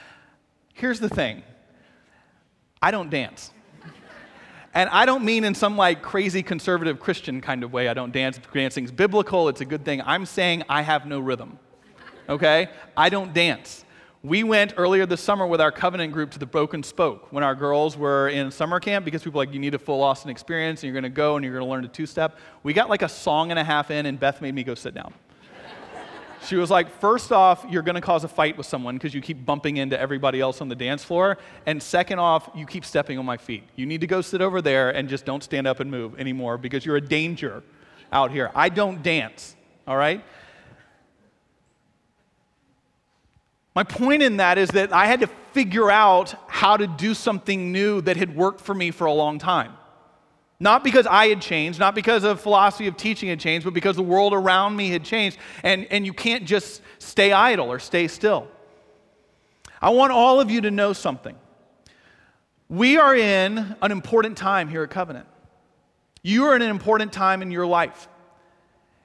Here's 0.74 1.00
the 1.00 1.10
thing 1.10 1.44
I 2.82 2.92
don't 2.92 3.10
dance. 3.10 3.52
And 4.76 4.90
I 4.90 5.06
don't 5.06 5.24
mean 5.24 5.46
in 5.46 5.56
some 5.56 5.78
like 5.78 6.02
crazy 6.02 6.44
conservative 6.44 7.00
Christian 7.00 7.40
kind 7.40 7.64
of 7.64 7.72
way. 7.72 7.88
I 7.88 7.94
don't 7.94 8.12
dance. 8.12 8.40
Dancing's 8.54 8.92
biblical, 8.92 9.48
it's 9.48 9.62
a 9.62 9.66
good 9.66 9.86
thing. 9.86 10.02
I'm 10.06 10.26
saying 10.26 10.64
I 10.68 10.82
have 10.82 11.06
no 11.06 11.22
rhythm. 11.22 11.58
Okay? 12.28 12.68
I 12.98 13.08
don't 13.08 13.34
dance. 13.34 13.86
We 14.22 14.44
went 14.44 14.74
earlier 14.76 15.06
this 15.06 15.22
summer 15.22 15.46
with 15.46 15.62
our 15.62 15.72
covenant 15.72 16.12
group 16.12 16.32
to 16.32 16.40
the 16.40 16.48
Broken 16.48 16.82
Spoke 16.84 17.32
when 17.32 17.44
our 17.44 17.56
girls 17.56 17.96
were 17.96 18.28
in 18.28 18.52
summer 18.52 18.80
camp 18.80 19.06
because 19.06 19.24
people 19.24 19.38
like, 19.38 19.54
you 19.54 19.60
need 19.60 19.76
a 19.76 19.80
full 19.80 20.02
Austin 20.02 20.30
experience 20.30 20.82
and 20.82 20.92
you're 20.92 21.00
going 21.00 21.10
to 21.10 21.16
go 21.16 21.36
and 21.36 21.46
you're 21.46 21.54
going 21.54 21.66
to 21.66 21.72
learn 21.72 21.84
to 21.84 21.88
two 21.88 22.08
step. 22.08 22.38
We 22.64 22.74
got 22.74 22.90
like 22.90 23.04
a 23.04 23.10
song 23.10 23.52
and 23.52 23.60
a 23.60 23.64
half 23.64 23.92
in, 23.92 24.08
and 24.08 24.20
Beth 24.20 24.42
made 24.42 24.56
me 24.56 24.64
go 24.64 24.74
sit 24.74 24.96
down. 24.96 25.14
She 26.48 26.56
was 26.56 26.70
like, 26.70 26.90
first 27.00 27.32
off, 27.32 27.66
you're 27.70 27.82
going 27.82 27.96
to 27.96 28.02
cause 28.02 28.24
a 28.24 28.28
fight 28.28 28.58
with 28.58 28.68
someone 28.68 28.96
because 28.96 29.14
you 29.14 29.22
keep 29.22 29.46
bumping 29.46 29.78
into 29.78 30.00
everybody 30.00 30.40
else 30.40 30.62
on 30.62 30.70
the 30.70 30.76
dance 30.76 31.04
floor. 31.04 31.38
And 31.66 31.82
second 31.82 32.20
off, 32.20 32.50
you 32.56 32.66
keep 32.66 32.86
stepping 32.86 33.18
on 33.18 33.26
my 33.26 33.38
feet. 33.38 33.64
You 33.76 33.86
need 33.86 34.02
to 34.02 34.08
go 34.08 34.22
sit 34.22 34.42
over 34.42 34.62
there 34.62 34.92
and 34.92 35.10
just 35.10 35.26
don't 35.26 35.44
stand 35.44 35.66
up 35.68 35.80
and 35.80 35.90
move 35.90 36.20
anymore 36.20 36.58
because 36.58 36.86
you're 36.86 36.98
a 36.98 37.02
danger 37.02 37.64
out 38.12 38.32
here. 38.32 38.52
I 38.54 38.70
don't 38.70 39.02
dance, 39.02 39.56
all 39.88 39.98
right? 39.98 40.24
My 43.74 43.84
point 43.84 44.24
in 44.24 44.38
that 44.38 44.58
is 44.58 44.70
that 44.70 44.94
I 44.94 45.06
had 45.08 45.20
to 45.20 45.28
figure 45.52 45.92
out 45.92 46.36
how 46.48 46.78
to 46.78 46.88
do 46.88 47.14
something 47.14 47.72
new 47.72 48.02
that 48.02 48.18
had 48.18 48.36
worked 48.36 48.62
for 48.62 48.74
me 48.74 48.92
for 48.92 49.06
a 49.06 49.14
long 49.14 49.40
time. 49.40 49.74
Not 50.60 50.84
because 50.84 51.06
I 51.06 51.28
had 51.28 51.42
changed, 51.42 51.80
not 51.80 51.96
because 51.96 52.24
of 52.24 52.40
philosophy 52.40 52.88
of 52.88 52.96
teaching 52.96 53.30
had 53.30 53.40
changed, 53.40 53.66
but 53.66 53.74
because 53.74 53.98
the 53.98 54.04
world 54.04 54.34
around 54.34 54.76
me 54.76 54.90
had 54.90 55.04
changed. 55.04 55.38
And, 55.64 55.86
and 55.92 56.06
you 56.06 56.14
can't 56.14 56.46
just 56.46 56.82
stay 57.00 57.32
idle 57.32 57.72
or 57.72 57.80
stay 57.80 58.08
still. 58.08 58.48
I 59.82 59.90
want 59.90 60.14
all 60.14 60.40
of 60.40 60.50
you 60.50 60.62
to 60.62 60.72
know 60.72 60.94
something. 60.94 61.36
We 62.70 62.98
are 62.98 63.16
in 63.16 63.76
an 63.82 63.92
important 63.92 64.38
time 64.38 64.70
here 64.70 64.84
at 64.84 64.90
Covenant. 64.90 65.28
You 66.24 66.46
are 66.46 66.56
in 66.56 66.62
an 66.62 66.72
important 66.72 67.14
time 67.14 67.42
in 67.42 67.52
your 67.52 67.68
life 67.68 68.08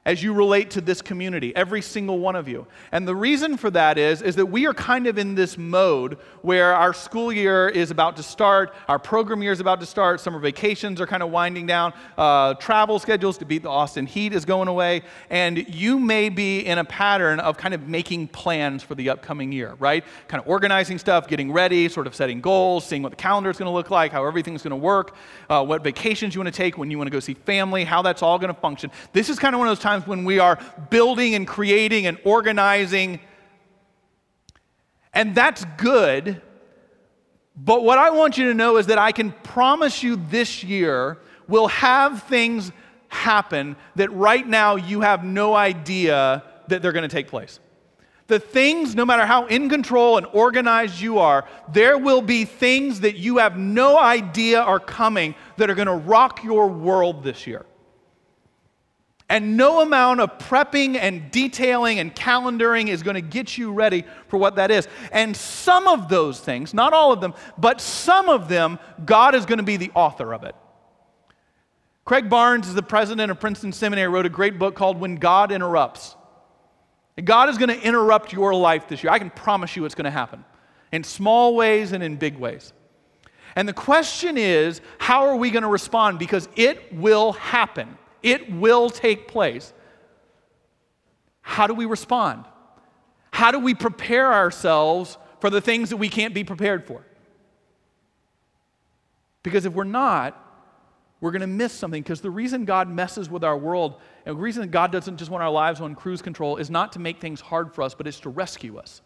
as 0.07 0.23
you 0.23 0.33
relate 0.33 0.71
to 0.71 0.81
this 0.81 1.03
community, 1.03 1.55
every 1.55 1.83
single 1.83 2.19
one 2.19 2.35
of 2.35 2.49
you. 2.49 2.67
And 2.91 3.07
the 3.07 3.15
reason 3.15 3.59
for 3.59 3.71
that 3.73 3.99
is, 3.99 4.23
is 4.23 4.35
that 4.37 4.47
we 4.47 4.67
are 4.67 4.73
kind 4.73 5.07
of 5.07 5.19
in 5.19 5.35
this 5.35 5.59
mode 5.59 6.17
where 6.41 6.75
our 6.75 6.95
school 6.95 7.31
year 7.31 7.69
is 7.69 7.91
about 7.91 8.17
to 8.17 8.23
start, 8.23 8.75
our 8.89 8.99
program 8.99 9.43
year 9.43 9.53
is 9.53 9.61
about 9.61 9.79
to 9.81 9.87
start, 9.87 10.19
summer 10.19 10.39
vacations 10.39 11.03
are 11.03 11.07
kind 11.07 11.23
of 11.23 11.31
winding 11.31 11.67
down, 11.67 11.93
uh, 12.17 12.55
travel 12.55 12.99
schedules 12.99 13.37
to 13.39 13.45
beat 13.45 13.63
the 13.63 13.69
Austin 13.69 14.07
heat 14.07 14.33
is 14.33 14.47
going 14.47 14.69
away, 14.69 15.03
and 15.29 15.69
you 15.69 15.99
may 15.99 16.31
be 16.31 16.61
in 16.61 16.79
a 16.79 16.85
pattern 16.85 17.39
of 17.39 17.59
kind 17.59 17.75
of 17.75 17.87
making 17.87 18.27
plans 18.29 18.83
for 18.83 18.95
the 18.95 19.11
upcoming 19.11 19.53
year, 19.53 19.75
right? 19.79 20.03
Kind 20.29 20.43
of 20.43 20.49
organizing 20.49 20.97
stuff, 20.97 21.29
getting 21.29 21.53
ready, 21.53 21.91
sort 21.91 22.07
of 22.07 22.15
setting 22.15 22.41
goals, 22.41 22.87
seeing 22.87 23.03
what 23.03 23.11
the 23.11 23.17
calendar 23.17 23.51
is 23.51 23.59
going 23.59 23.71
to 23.71 23.75
look 23.75 23.91
like, 23.91 24.13
how 24.13 24.25
everything's 24.25 24.63
going 24.63 24.71
to 24.71 24.77
work, 24.77 25.15
uh, 25.51 25.63
what 25.63 25.85
vacations 25.85 26.35
you 26.35 26.41
want 26.41 26.53
to 26.53 26.57
take, 26.57 26.79
when 26.79 26.91
you 26.91 26.97
want 26.97 27.07
to 27.07 27.13
go 27.13 27.21
see 27.21 27.35
family, 27.35 27.85
how 27.85 28.01
that's 28.01 28.23
all 28.23 28.39
going 28.39 28.53
to 28.53 28.59
function. 28.61 28.91
This 29.13 29.29
is 29.29 29.39
kind 29.39 29.55
of 29.55 29.59
one 29.59 29.69
of 29.69 29.77
those 29.77 29.83
times 29.83 29.90
times 29.91 30.07
when 30.07 30.25
we 30.25 30.39
are 30.39 30.59
building 30.89 31.35
and 31.35 31.47
creating 31.47 32.07
and 32.07 32.17
organizing. 32.25 33.19
And 35.13 35.35
that's 35.35 35.65
good. 35.77 36.41
But 37.57 37.83
what 37.83 37.99
I 37.99 38.11
want 38.11 38.39
you 38.39 38.47
to 38.49 38.55
know 38.55 38.77
is 38.77 38.87
that 38.87 38.99
I 38.99 39.11
can 39.11 39.33
promise 39.43 40.03
you 40.03 40.17
this 40.17 40.63
year 40.63 41.19
we'll 41.49 41.69
have 41.69 42.23
things 42.23 42.71
happen 43.09 43.75
that 43.97 44.13
right 44.13 44.47
now 44.47 44.77
you 44.77 45.01
have 45.01 45.25
no 45.25 45.55
idea 45.55 46.45
that 46.69 46.81
they're 46.81 46.93
going 46.93 47.09
to 47.09 47.17
take 47.17 47.27
place. 47.27 47.59
The 48.29 48.39
things, 48.39 48.95
no 48.95 49.05
matter 49.05 49.27
how 49.27 49.47
in 49.47 49.69
control 49.69 50.17
and 50.17 50.25
organized 50.33 51.01
you 51.01 51.19
are, 51.19 51.49
there 51.73 51.99
will 51.99 52.23
be 52.23 52.45
things 52.45 53.01
that 53.01 53.17
you 53.17 53.39
have 53.39 53.59
no 53.59 53.99
idea 53.99 54.61
are 54.61 54.79
coming 54.79 55.35
that 55.57 55.69
are 55.69 55.75
going 55.75 55.89
to 55.89 55.95
rock 55.95 56.45
your 56.45 56.69
world 56.69 57.25
this 57.25 57.49
year. 57.49 57.67
And 59.31 59.57
no 59.57 59.81
amount 59.81 60.19
of 60.19 60.39
prepping 60.39 60.97
and 60.97 61.31
detailing 61.31 62.01
and 62.01 62.13
calendaring 62.13 62.89
is 62.89 63.05
going 63.05 63.15
to 63.15 63.21
get 63.21 63.57
you 63.57 63.73
ready 63.73 64.05
for 64.27 64.39
what 64.39 64.57
that 64.57 64.73
is. 64.73 64.89
And 65.13 65.37
some 65.37 65.87
of 65.87 66.09
those 66.09 66.41
things, 66.41 66.75
not 66.75 66.93
all 66.93 67.13
of 67.13 67.21
them, 67.21 67.35
but 67.57 67.81
some 67.81 68.29
of 68.29 68.49
them, 68.49 68.81
God 69.07 69.37
is 69.37 69.47
going 69.47 69.59
to 69.59 69.65
be 69.65 69.77
the 69.77 69.93
author 69.95 70.35
of 70.35 70.43
it. 70.43 70.57
Craig 72.05 72.29
Barnes 72.29 72.67
is 72.67 72.75
the 72.75 72.83
president 72.83 73.31
of 73.31 73.39
Princeton 73.39 73.73
Seminary, 73.73 74.09
wrote 74.09 74.27
a 74.27 74.31
great 74.31 74.59
book 74.59 74.75
called 74.75 74.99
When 74.99 75.15
God 75.15 75.53
Interrupts. 75.53 76.17
And 77.17 77.25
God 77.25 77.49
is 77.49 77.57
going 77.57 77.69
to 77.69 77.81
interrupt 77.81 78.33
your 78.33 78.53
life 78.53 78.89
this 78.89 79.05
year. 79.05 79.13
I 79.13 79.21
can 79.21 79.31
promise 79.31 79.77
you 79.77 79.85
it's 79.85 79.95
going 79.95 80.07
to 80.07 80.11
happen 80.11 80.45
in 80.91 81.05
small 81.05 81.55
ways 81.55 81.93
and 81.93 82.03
in 82.03 82.17
big 82.17 82.37
ways. 82.37 82.73
And 83.55 83.69
the 83.69 83.73
question 83.73 84.37
is, 84.37 84.81
how 84.99 85.29
are 85.29 85.37
we 85.37 85.53
going 85.53 85.63
to 85.63 85.69
respond? 85.69 86.19
Because 86.19 86.49
it 86.57 86.93
will 86.93 87.33
happen. 87.35 87.97
It 88.23 88.53
will 88.53 88.91
take 88.91 89.29
place. 89.29 89.73
How 91.41 91.67
do 91.67 91.75
we 91.75 91.87
respond? 91.87 92.45
How 93.31 93.51
do 93.51 93.59
we 93.59 93.75
prepare 93.75 94.33
ourselves 94.33 95.17
for 95.41 95.51
the 95.51 95.61
things 95.61 95.91
that 95.91 95.97
we 95.97 96.09
can't 96.09 96.35
be 96.35 96.45
prepared 96.45 96.87
for? 96.87 97.05
Because 99.43 99.65
if 99.65 99.73
we're 99.73 99.85
not, 99.85 100.37
we're 101.21 101.31
going 101.31 101.41
to 101.41 101.47
miss 101.47 101.73
something. 101.73 102.03
Because 102.03 102.21
the 102.21 102.31
reason 102.31 102.65
God 102.65 102.89
messes 102.89 103.31
with 103.31 103.45
our 103.45 103.57
world 103.57 104.01
and 104.27 104.37
the 104.37 104.41
reason 104.41 104.69
God 104.71 104.93
doesn't 104.93 105.17
just 105.17 105.31
want 105.31 105.43
our 105.43 105.51
lives 105.51 105.81
on 105.81 105.95
cruise 105.95 106.23
control 106.23 106.57
is 106.57 106.71
not 106.71 106.93
to 106.93 106.99
make 106.99 107.21
things 107.21 107.41
hard 107.41 107.75
for 107.75 107.83
us, 107.83 107.95
but 107.95 108.07
it's 108.07 108.21
to 108.21 108.29
rescue 108.31 108.79
us. 108.79 109.01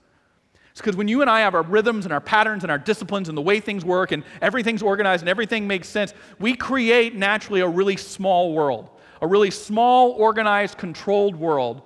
It's 0.71 0.81
because 0.81 0.97
when 0.97 1.07
you 1.07 1.21
and 1.21 1.31
I 1.31 1.41
have 1.41 1.55
our 1.55 1.63
rhythms 1.63 2.05
and 2.05 2.13
our 2.13 2.21
patterns 2.21 2.65
and 2.65 2.71
our 2.71 2.79
disciplines 2.79 3.29
and 3.29 3.39
the 3.39 3.43
way 3.43 3.61
things 3.61 3.85
work 3.85 4.11
and 4.11 4.25
everything's 4.43 4.83
organized 4.83 5.23
and 5.23 5.29
everything 5.29 5.69
makes 5.69 5.89
sense, 5.89 6.13
we 6.41 6.57
create 6.57 7.15
naturally 7.15 7.61
a 7.61 7.69
really 7.69 7.97
small 7.97 8.53
world 8.53 8.91
a 9.25 9.27
really 9.27 9.51
small, 9.51 10.11
organized, 10.11 10.77
controlled 10.77 11.35
world. 11.35 11.81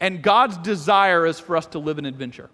And 0.00 0.22
God's 0.22 0.58
desire 0.58 1.24
is 1.24 1.38
for 1.38 1.56
us 1.56 1.66
to 1.66 1.78
live 1.78 1.98
in 1.98 2.04
adventure. 2.04 2.50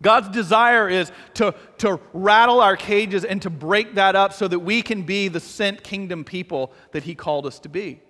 God's 0.00 0.28
desire 0.28 0.88
is 0.88 1.10
to, 1.34 1.52
to 1.78 1.98
rattle 2.12 2.60
our 2.60 2.76
cages 2.76 3.24
and 3.24 3.42
to 3.42 3.50
break 3.50 3.96
that 3.96 4.14
up 4.14 4.32
so 4.32 4.46
that 4.46 4.60
we 4.60 4.80
can 4.80 5.02
be 5.02 5.26
the 5.26 5.40
sent 5.40 5.82
kingdom 5.82 6.22
people 6.22 6.72
that 6.92 7.02
He 7.02 7.16
called 7.16 7.44
us 7.44 7.58
to 7.60 7.68
be. 7.68 8.00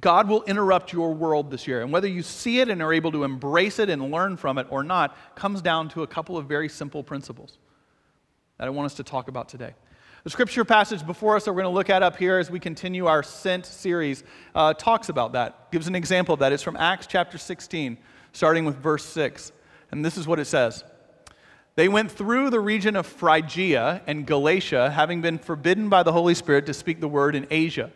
God 0.00 0.28
will 0.28 0.44
interrupt 0.44 0.92
your 0.92 1.12
world 1.12 1.50
this 1.50 1.66
year. 1.66 1.82
And 1.82 1.92
whether 1.92 2.06
you 2.06 2.22
see 2.22 2.60
it 2.60 2.68
and 2.68 2.80
are 2.82 2.92
able 2.92 3.10
to 3.10 3.24
embrace 3.24 3.80
it 3.80 3.90
and 3.90 4.12
learn 4.12 4.36
from 4.36 4.58
it 4.58 4.68
or 4.70 4.84
not 4.84 5.16
comes 5.34 5.60
down 5.60 5.88
to 5.88 6.04
a 6.04 6.06
couple 6.06 6.36
of 6.36 6.46
very 6.46 6.68
simple 6.68 7.02
principles 7.02 7.58
that 8.58 8.68
I 8.68 8.70
want 8.70 8.86
us 8.86 8.94
to 8.94 9.02
talk 9.02 9.26
about 9.26 9.48
today. 9.48 9.74
The 10.24 10.30
scripture 10.30 10.64
passage 10.64 11.06
before 11.06 11.36
us 11.36 11.44
that 11.44 11.52
we're 11.52 11.60
going 11.60 11.70
to 11.70 11.76
look 11.76 11.90
at 11.90 12.02
up 12.02 12.16
here 12.16 12.38
as 12.38 12.50
we 12.50 12.58
continue 12.58 13.04
our 13.04 13.22
Sent 13.22 13.66
series 13.66 14.24
uh, 14.54 14.72
talks 14.72 15.10
about 15.10 15.34
that, 15.34 15.70
gives 15.70 15.86
an 15.86 15.94
example 15.94 16.32
of 16.32 16.40
that. 16.40 16.50
It's 16.50 16.62
from 16.62 16.78
Acts 16.78 17.06
chapter 17.06 17.36
16, 17.36 17.98
starting 18.32 18.64
with 18.64 18.74
verse 18.76 19.04
6. 19.04 19.52
And 19.90 20.02
this 20.02 20.16
is 20.16 20.26
what 20.26 20.40
it 20.40 20.46
says 20.46 20.82
They 21.74 21.90
went 21.90 22.10
through 22.10 22.48
the 22.48 22.58
region 22.58 22.96
of 22.96 23.06
Phrygia 23.06 24.00
and 24.06 24.26
Galatia, 24.26 24.88
having 24.88 25.20
been 25.20 25.36
forbidden 25.36 25.90
by 25.90 26.02
the 26.02 26.12
Holy 26.12 26.34
Spirit 26.34 26.64
to 26.66 26.72
speak 26.72 27.00
the 27.00 27.08
word 27.08 27.34
in 27.34 27.46
Asia. 27.50 27.92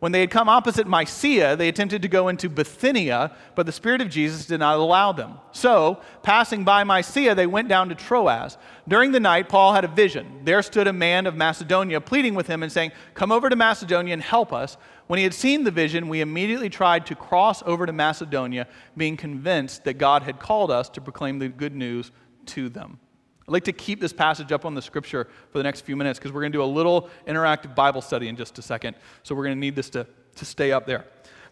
When 0.00 0.12
they 0.12 0.20
had 0.20 0.30
come 0.30 0.48
opposite 0.48 0.86
Mysia, 0.86 1.56
they 1.56 1.68
attempted 1.68 2.02
to 2.02 2.08
go 2.08 2.28
into 2.28 2.48
Bithynia, 2.48 3.32
but 3.56 3.66
the 3.66 3.72
Spirit 3.72 4.00
of 4.00 4.08
Jesus 4.08 4.46
did 4.46 4.60
not 4.60 4.78
allow 4.78 5.10
them. 5.10 5.34
So, 5.50 6.00
passing 6.22 6.62
by 6.62 6.84
Mysia, 6.84 7.34
they 7.34 7.48
went 7.48 7.68
down 7.68 7.88
to 7.88 7.96
Troas. 7.96 8.58
During 8.86 9.10
the 9.10 9.18
night, 9.18 9.48
Paul 9.48 9.74
had 9.74 9.84
a 9.84 9.88
vision. 9.88 10.42
There 10.44 10.62
stood 10.62 10.86
a 10.86 10.92
man 10.92 11.26
of 11.26 11.34
Macedonia 11.34 12.00
pleading 12.00 12.36
with 12.36 12.46
him 12.46 12.62
and 12.62 12.70
saying, 12.70 12.92
Come 13.14 13.32
over 13.32 13.50
to 13.50 13.56
Macedonia 13.56 14.12
and 14.12 14.22
help 14.22 14.52
us. 14.52 14.76
When 15.08 15.18
he 15.18 15.24
had 15.24 15.34
seen 15.34 15.64
the 15.64 15.72
vision, 15.72 16.08
we 16.08 16.20
immediately 16.20 16.70
tried 16.70 17.04
to 17.06 17.16
cross 17.16 17.62
over 17.66 17.84
to 17.84 17.92
Macedonia, 17.92 18.68
being 18.96 19.16
convinced 19.16 19.82
that 19.82 19.94
God 19.94 20.22
had 20.22 20.38
called 20.38 20.70
us 20.70 20.88
to 20.90 21.00
proclaim 21.00 21.40
the 21.40 21.48
good 21.48 21.74
news 21.74 22.12
to 22.46 22.68
them. 22.68 23.00
I'd 23.48 23.52
like 23.52 23.64
to 23.64 23.72
keep 23.72 23.98
this 23.98 24.12
passage 24.12 24.52
up 24.52 24.66
on 24.66 24.74
the 24.74 24.82
scripture 24.82 25.26
for 25.50 25.56
the 25.56 25.64
next 25.64 25.80
few 25.80 25.96
minutes 25.96 26.18
because 26.18 26.32
we're 26.32 26.42
going 26.42 26.52
to 26.52 26.58
do 26.58 26.62
a 26.62 26.66
little 26.66 27.08
interactive 27.26 27.74
Bible 27.74 28.02
study 28.02 28.28
in 28.28 28.36
just 28.36 28.58
a 28.58 28.62
second. 28.62 28.94
So 29.22 29.34
we're 29.34 29.44
going 29.44 29.56
to 29.56 29.60
need 29.60 29.74
this 29.74 29.88
to, 29.90 30.06
to 30.36 30.44
stay 30.44 30.70
up 30.70 30.84
there. 30.84 31.06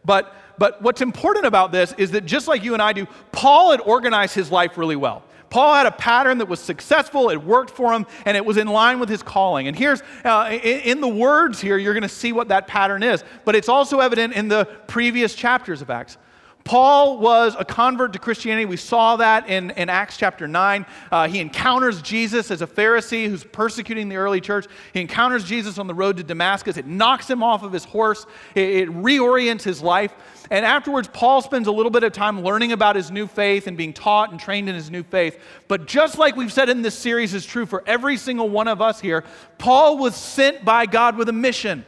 But, 0.05 0.35
but 0.59 0.83
what's 0.83 1.01
important 1.01 1.47
about 1.47 1.73
this 1.73 1.95
is 1.95 2.11
that 2.11 2.27
just 2.27 2.49
like 2.49 2.63
you 2.63 2.75
and 2.75 2.83
I 2.83 2.93
do, 2.93 3.07
Paul 3.33 3.71
had 3.71 3.81
organized 3.81 4.35
his 4.35 4.51
life 4.51 4.77
really 4.77 4.95
well. 4.95 5.25
Paul 5.49 5.73
had 5.73 5.87
a 5.87 5.91
pattern 5.91 6.37
that 6.39 6.49
was 6.49 6.61
successful, 6.61 7.31
it 7.31 7.43
worked 7.43 7.71
for 7.71 7.95
him, 7.95 8.05
and 8.27 8.37
it 8.37 8.45
was 8.45 8.59
in 8.59 8.67
line 8.67 9.01
with 9.01 9.09
his 9.09 9.23
calling. 9.23 9.67
And 9.67 9.75
here's, 9.75 10.03
uh, 10.23 10.51
in, 10.51 10.81
in 10.81 11.01
the 11.01 11.09
words 11.09 11.63
here, 11.63 11.79
you're 11.79 11.95
going 11.95 12.03
to 12.03 12.11
see 12.11 12.33
what 12.33 12.49
that 12.49 12.67
pattern 12.67 13.03
is, 13.03 13.25
but 13.47 13.57
it's 13.57 13.71
also 13.71 14.01
evident 14.01 14.35
in 14.35 14.49
the 14.49 14.67
previous 14.87 15.35
chapters 15.35 15.81
of 15.81 15.89
Acts. 15.89 16.19
Paul 16.67 17.19
was 17.19 17.55
a 17.57 17.65
convert 17.65 18.13
to 18.15 18.19
Christianity. 18.19 18.65
We 18.65 18.77
saw 18.77 19.17
that 19.17 19.49
in, 19.49 19.71
in 19.71 19.89
Acts 19.89 20.17
chapter 20.17 20.49
9. 20.49 20.85
Uh, 21.13 21.29
he 21.29 21.39
encounters 21.39 22.03
Jesus 22.03 22.51
as 22.51 22.61
a 22.61 22.67
Pharisee 22.67 23.29
who's 23.29 23.45
persecuting 23.45 24.09
the 24.09 24.17
early 24.17 24.41
church. 24.41 24.67
He 24.93 25.01
encounters 25.01 25.45
Jesus 25.45 25.79
on 25.79 25.87
the 25.87 25.95
road 25.95 26.17
to 26.17 26.25
Damascus. 26.25 26.77
It 26.77 26.87
knocks 26.87 27.31
him 27.31 27.41
off 27.41 27.63
of 27.63 27.73
his 27.73 27.85
horse, 27.85 28.27
it, 28.57 28.69
it 28.69 28.89
reorients 28.89 29.63
his 29.63 29.81
life. 29.81 30.13
And 30.51 30.67
afterwards, 30.67 31.09
Paul 31.13 31.41
spends 31.41 31.69
a 31.69 31.73
little 31.73 31.91
bit 31.91 32.03
of 32.03 32.13
time 32.13 32.43
learning 32.43 32.73
about 32.73 32.97
his 32.97 33.13
new 33.13 33.29
faith 33.29 33.69
and 33.69 33.77
being 33.77 33.93
taught 33.93 34.33
and 34.33 34.41
trained 34.41 34.69
in 34.69 34.75
his 34.75 34.91
new 34.91 35.05
faith. 35.05 35.41
But 35.69 35.87
just 35.87 36.19
like 36.19 36.35
we've 36.35 36.53
said 36.53 36.69
in 36.69 36.83
this 36.83 36.99
series 36.99 37.33
is 37.33 37.47
true 37.47 37.67
for 37.67 37.85
every 37.87 38.17
single 38.17 38.49
one 38.49 38.67
of 38.67 38.83
us 38.83 39.01
here, 39.01 39.23
Paul 39.59 39.99
was 39.99 40.17
sent 40.17 40.65
by 40.65 40.87
God 40.87 41.17
with 41.17 41.29
a 41.29 41.33
mission. 41.33 41.85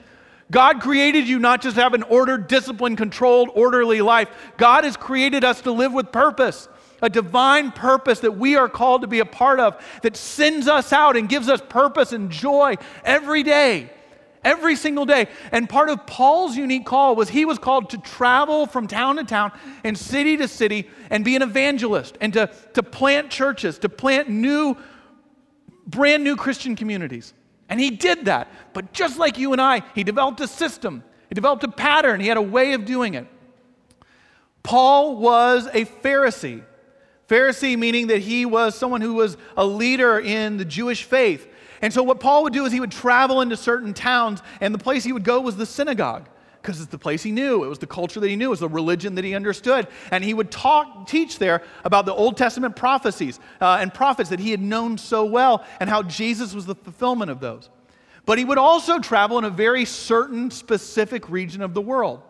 God 0.51 0.81
created 0.81 1.29
you 1.29 1.39
not 1.39 1.61
just 1.61 1.77
to 1.77 1.83
have 1.83 1.95
an 1.95 2.03
ordered, 2.05 2.49
disciplined, 2.49 2.97
controlled, 2.97 3.51
orderly 3.55 4.01
life. 4.01 4.29
God 4.57 4.85
has 4.85 4.97
created 4.97 5.45
us 5.45 5.61
to 5.63 5.73
live 5.73 5.93
with 5.93 6.11
purpose, 6.11 6.69
a 7.03 7.11
divine 7.11 7.71
purpose 7.71 8.21
that 8.21 8.39
we 8.39 8.57
are 8.57 8.69
called 8.69 9.03
to 9.03 9.07
be 9.07 9.21
a 9.21 9.27
part 9.27 9.61
of, 9.61 9.83
that 10.03 10.17
sends 10.17 10.67
us 10.67 10.93
out 10.93 11.17
and 11.17 11.29
gives 11.29 11.49
us 11.49 11.61
purpose 11.69 12.13
and 12.13 12.31
joy 12.31 12.77
every 13.05 13.43
day, 13.43 13.91
every 14.43 14.75
single 14.75 15.05
day. 15.05 15.29
And 15.53 15.69
part 15.69 15.91
of 15.91 16.07
Paul's 16.07 16.57
unique 16.57 16.87
call 16.87 17.15
was 17.15 17.29
he 17.29 17.45
was 17.45 17.59
called 17.59 17.91
to 17.91 17.99
travel 17.99 18.67
from 18.67 18.87
town 18.87 19.17
to 19.17 19.25
town 19.25 19.53
and 19.85 19.99
city 19.99 20.39
to 20.39 20.49
city 20.49 20.89
and 21.11 21.27
be 21.27 21.37
an 21.37 21.43
evangelist 21.43 22.17
and 22.23 22.33
to, 22.33 22.51
to 22.73 22.83
plant 22.83 23.31
churches, 23.31 23.79
to 23.81 23.91
plant 23.91 24.31
new, 24.31 24.79
brand 25.87 26.25
new 26.25 26.37
Christian 26.37 26.75
communities. 26.75 27.35
And 27.69 27.79
he 27.79 27.91
did 27.91 28.25
that. 28.27 28.49
But 28.73 28.93
just 28.93 29.19
like 29.19 29.39
you 29.39 29.53
and 29.53 29.61
I, 29.61 29.83
he 29.95 30.05
developed 30.05 30.41
a 30.41 30.49
system, 30.49 31.05
he 31.29 31.35
developed 31.35 31.65
a 31.65 31.69
pattern, 31.69 32.21
he 32.21 32.29
had 32.29 32.37
a 32.37 32.43
way 32.43 32.73
of 32.73 32.85
doing 32.85 33.15
it. 33.15 33.27
Paul 34.63 35.17
was 35.17 35.67
a 35.67 35.85
Pharisee. 35.85 36.63
Pharisee 37.29 37.79
meaning 37.79 38.07
that 38.07 38.21
he 38.21 38.47
was 38.47 38.75
someone 38.75 39.01
who 39.01 39.15
was 39.15 39.37
a 39.57 39.65
leader 39.65 40.19
in 40.19 40.57
the 40.57 40.65
Jewish 40.65 41.05
faith. 41.05 41.47
And 41.83 41.93
so, 41.93 42.03
what 42.03 42.21
Paul 42.21 42.43
would 42.43 42.53
do 42.53 42.65
is 42.65 42.73
he 42.73 42.81
would 42.81 42.91
travel 42.91 43.41
into 43.41 43.57
certain 43.57 43.95
towns, 43.95 44.43
and 44.61 44.75
the 44.75 44.79
place 44.79 45.05
he 45.05 45.13
would 45.13 45.25
go 45.25 45.41
was 45.41 45.57
the 45.57 45.67
synagogue 45.67 46.29
because 46.69 46.83
it's 46.83 46.91
the 46.91 46.99
place 46.99 47.23
he 47.23 47.33
knew. 47.33 47.65
It 47.65 47.69
was 47.69 47.79
the 47.79 47.87
culture 47.87 48.21
that 48.21 48.29
he 48.29 48.37
knew. 48.37 48.49
It 48.49 48.51
was 48.51 48.61
the 48.61 48.69
religion 48.69 49.15
that 49.15 49.25
he 49.25 49.35
understood. 49.35 49.89
And 50.11 50.23
he 50.23 50.35
would 50.35 50.51
talk, 50.51 51.07
teach 51.07 51.39
there 51.39 51.63
about 51.83 52.05
the 52.05 52.13
Old 52.13 52.37
Testament 52.37 52.77
prophecies 52.77 53.41
uh, 53.59 53.79
and 53.81 53.93
prophets 53.93 54.29
that 54.29 54.39
he 54.39 54.51
had 54.51 54.61
known 54.61 54.99
so 54.99 55.25
well 55.25 55.65
and 55.81 55.89
how 55.89 56.03
Jesus 56.03 56.53
was 56.53 56.67
the 56.67 56.75
fulfillment 56.75 57.31
of 57.31 57.41
those. 57.41 57.71
But 58.27 58.37
he 58.37 58.45
would 58.45 58.59
also 58.59 58.99
travel 58.99 59.39
in 59.39 59.45
a 59.45 59.51
very 59.51 59.87
certain, 59.87 60.51
specific 60.51 61.31
region 61.31 61.63
of 61.63 61.73
the 61.73 61.81
world. 61.81 62.21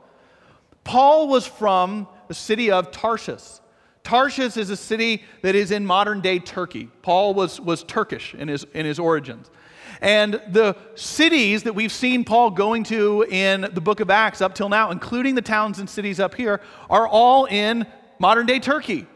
Paul 0.85 1.27
was 1.27 1.45
from 1.45 2.07
the 2.29 2.35
city 2.35 2.71
of 2.71 2.93
Tarshish. 2.93 3.59
Tarshish 4.05 4.57
is 4.57 4.71
a 4.71 4.77
city 4.77 5.25
that 5.43 5.57
is 5.57 5.73
in 5.73 5.85
modern 5.85 6.21
day 6.21 6.39
Turkey. 6.39 6.91
Paul 7.03 7.35
was, 7.35 7.61
was 7.61 7.83
Turkish 7.83 8.35
in 8.35 8.47
his, 8.47 8.65
in 8.73 8.87
his 8.87 9.01
origins. 9.01 9.51
And 10.01 10.41
the 10.49 10.77
cities 10.95 11.65
that 11.65 11.75
we've 11.75 11.93
seen 11.93 12.25
Paul 12.25 12.51
going 12.51 12.85
to 12.85 13.25
in 13.29 13.63
the 13.73 13.81
book 13.81 14.01
of 14.01 14.11
Acts 14.11 14.41
up 14.41 14.55
till 14.55 14.69
now, 14.69 14.91
including 14.91 15.35
the 15.35 15.43
towns 15.43 15.79
and 15.79 15.89
cities 15.89 16.21
up 16.21 16.35
here, 16.35 16.61
are 16.89 17.07
all 17.07 17.47
in 17.47 17.87
modern 18.19 18.47
day 18.47 18.61
Turkey. 18.61 19.07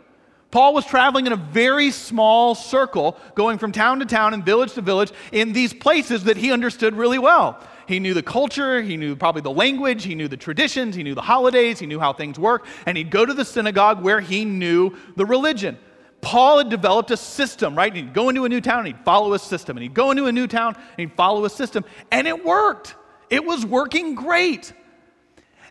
Paul 0.51 0.75
was 0.75 0.85
traveling 0.85 1.27
in 1.27 1.33
a 1.33 1.37
very 1.37 1.91
small 1.91 2.55
circle, 2.55 3.17
going 3.35 3.57
from 3.57 3.73
town 3.73 4.01
to 4.01 4.05
town 4.05 4.35
and 4.35 4.45
village 4.45 4.75
to 4.75 4.83
village 4.83 5.11
in 5.33 5.55
these 5.55 5.73
places 5.73 6.25
that 6.25 6.37
he 6.37 6.53
understood 6.53 6.95
really 6.95 7.19
well. 7.19 7.59
He 7.89 7.99
knew 7.99 8.13
the 8.13 8.23
culture, 8.23 8.83
he 8.83 8.99
knew 8.99 9.17
probably 9.17 9.41
the 9.41 9.51
language, 9.51 10.05
he 10.05 10.15
knew 10.15 10.29
the 10.29 10.37
traditions, 10.37 10.95
he 10.95 11.03
knew 11.03 11.15
the 11.15 11.23
holidays, 11.23 11.79
he 11.79 11.87
knew 11.87 11.99
how 11.99 12.13
things 12.13 12.39
work, 12.39 12.67
and 12.85 12.99
he'd 12.99 13.11
go 13.11 13.25
to 13.25 13.33
the 13.33 13.47
synagogue 13.47 14.03
where 14.03 14.21
he 14.21 14.45
knew 14.45 14.95
the 15.17 15.25
religion. 15.25 15.79
Paul 16.23 16.59
had 16.59 16.71
developed 16.71 17.11
a 17.11 17.17
system, 17.17 17.77
right? 17.77 17.95
he'd 17.95 18.15
go 18.15 18.29
into 18.29 18.45
a 18.45 18.49
new 18.49 18.61
town 18.61 18.79
and 18.79 18.87
he'd 18.87 19.05
follow 19.05 19.35
a 19.35 19.39
system. 19.39 19.77
And 19.77 19.83
he'd 19.83 19.93
go 19.93 20.13
into 20.13 20.27
a 20.27 20.33
new 20.33 20.47
town 20.47 20.75
and 20.77 20.97
he'd 20.97 21.13
follow 21.13 21.45
a 21.45 21.51
system. 21.51 21.85
And 22.11 22.27
it 22.27 22.45
worked. 22.45 22.95
It 23.29 23.45
was 23.45 23.67
working 23.67 24.15
great. 24.15 24.73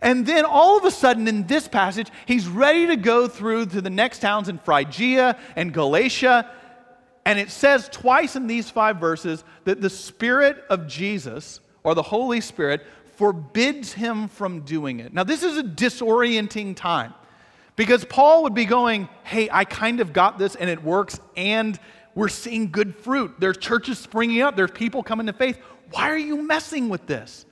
And 0.01 0.25
then 0.25 0.45
all 0.45 0.77
of 0.77 0.83
a 0.83 0.91
sudden 0.91 1.27
in 1.27 1.47
this 1.47 1.67
passage, 1.67 2.09
he's 2.25 2.47
ready 2.47 2.87
to 2.87 2.97
go 2.97 3.27
through 3.27 3.67
to 3.67 3.81
the 3.81 3.89
next 3.89 4.19
towns 4.19 4.49
in 4.49 4.57
Phrygia 4.57 5.37
and 5.55 5.73
Galatia. 5.73 6.51
And 7.25 7.39
it 7.39 7.49
says 7.49 7.87
twice 7.89 8.35
in 8.35 8.47
these 8.47 8.69
five 8.69 8.97
verses 8.97 9.43
that 9.63 9.79
the 9.79 9.89
Spirit 9.89 10.63
of 10.69 10.85
Jesus, 10.85 11.61
or 11.83 11.95
the 11.95 12.01
Holy 12.01 12.41
Spirit, 12.41 12.85
forbids 13.15 13.93
him 13.93 14.27
from 14.27 14.61
doing 14.61 14.99
it. 14.99 15.13
Now, 15.13 15.23
this 15.23 15.43
is 15.43 15.57
a 15.57 15.63
disorienting 15.63 16.75
time. 16.75 17.13
Because 17.81 18.05
Paul 18.05 18.43
would 18.43 18.53
be 18.53 18.65
going, 18.65 19.09
hey, 19.23 19.49
I 19.51 19.65
kind 19.65 20.01
of 20.01 20.13
got 20.13 20.37
this 20.37 20.53
and 20.53 20.69
it 20.69 20.83
works, 20.83 21.19
and 21.35 21.79
we're 22.13 22.27
seeing 22.27 22.69
good 22.69 22.95
fruit. 22.95 23.39
There's 23.39 23.57
churches 23.57 23.97
springing 23.97 24.43
up, 24.43 24.55
there's 24.55 24.69
people 24.69 25.01
coming 25.01 25.25
to 25.25 25.33
faith. 25.33 25.57
Why 25.89 26.11
are 26.11 26.17
you 26.17 26.43
messing 26.43 26.89
with 26.89 27.07
this? 27.07 27.43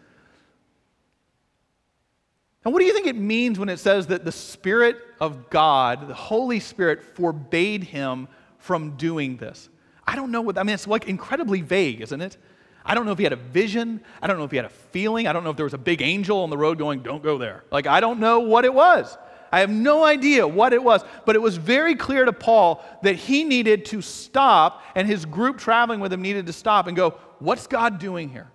And 2.64 2.72
what 2.72 2.80
do 2.80 2.86
you 2.86 2.94
think 2.94 3.08
it 3.08 3.16
means 3.16 3.58
when 3.58 3.70
it 3.70 3.80
says 3.80 4.06
that 4.06 4.24
the 4.24 4.32
Spirit 4.32 4.98
of 5.20 5.50
God, 5.50 6.08
the 6.08 6.14
Holy 6.14 6.60
Spirit, 6.60 7.02
forbade 7.16 7.84
him 7.84 8.28
from 8.60 8.98
doing 8.98 9.36
this? 9.38 9.68
I 10.06 10.16
don't 10.16 10.30
know 10.30 10.42
what, 10.42 10.60
I 10.60 10.62
mean, 10.62 10.76
it's 10.76 10.86
like 10.86 11.08
incredibly 11.08 11.62
vague, 11.62 12.02
isn't 12.02 12.22
it? 12.22 12.38
I 12.86 12.94
don't 12.94 13.08
know 13.08 13.14
if 13.14 13.18
he 13.18 13.24
had 13.24 13.34
a 13.34 13.36
vision. 13.36 14.02
I 14.22 14.28
don't 14.28 14.38
know 14.38 14.44
if 14.44 14.52
he 14.52 14.58
had 14.58 14.68
a 14.68 14.70
feeling. 14.70 15.26
I 15.26 15.34
don't 15.34 15.44
know 15.44 15.50
if 15.50 15.58
there 15.58 15.66
was 15.66 15.74
a 15.74 15.80
big 15.80 16.04
angel 16.04 16.44
on 16.44 16.52
the 16.52 16.58
road 16.58 16.78
going, 16.78 17.02
don't 17.02 17.24
go 17.24 17.40
there. 17.40 17.64
Like, 17.72 17.88
I 17.88 18.00
don't 18.00 18.20
know 18.20 18.42
what 18.42 18.64
it 18.64 18.74
was. 18.76 19.18
I 19.52 19.60
have 19.62 19.70
no 19.70 20.04
idea 20.04 20.48
what 20.48 20.74
it 20.74 20.84
was, 20.84 21.04
but 21.26 21.36
it 21.36 21.40
was 21.40 21.58
very 21.58 21.96
clear 21.96 22.26
to 22.26 22.34
Paul 22.34 22.84
that 23.04 23.16
he 23.16 23.44
needed 23.44 23.86
to 23.86 24.02
stop, 24.02 24.84
and 24.96 25.08
his 25.08 25.26
group 25.26 25.58
traveling 25.58 26.00
with 26.00 26.14
him 26.14 26.22
needed 26.22 26.46
to 26.48 26.54
stop 26.54 26.88
and 26.88 26.96
go, 26.96 27.12
What's 27.40 27.68
God 27.68 28.00
doing 28.00 28.30
here? 28.30 28.52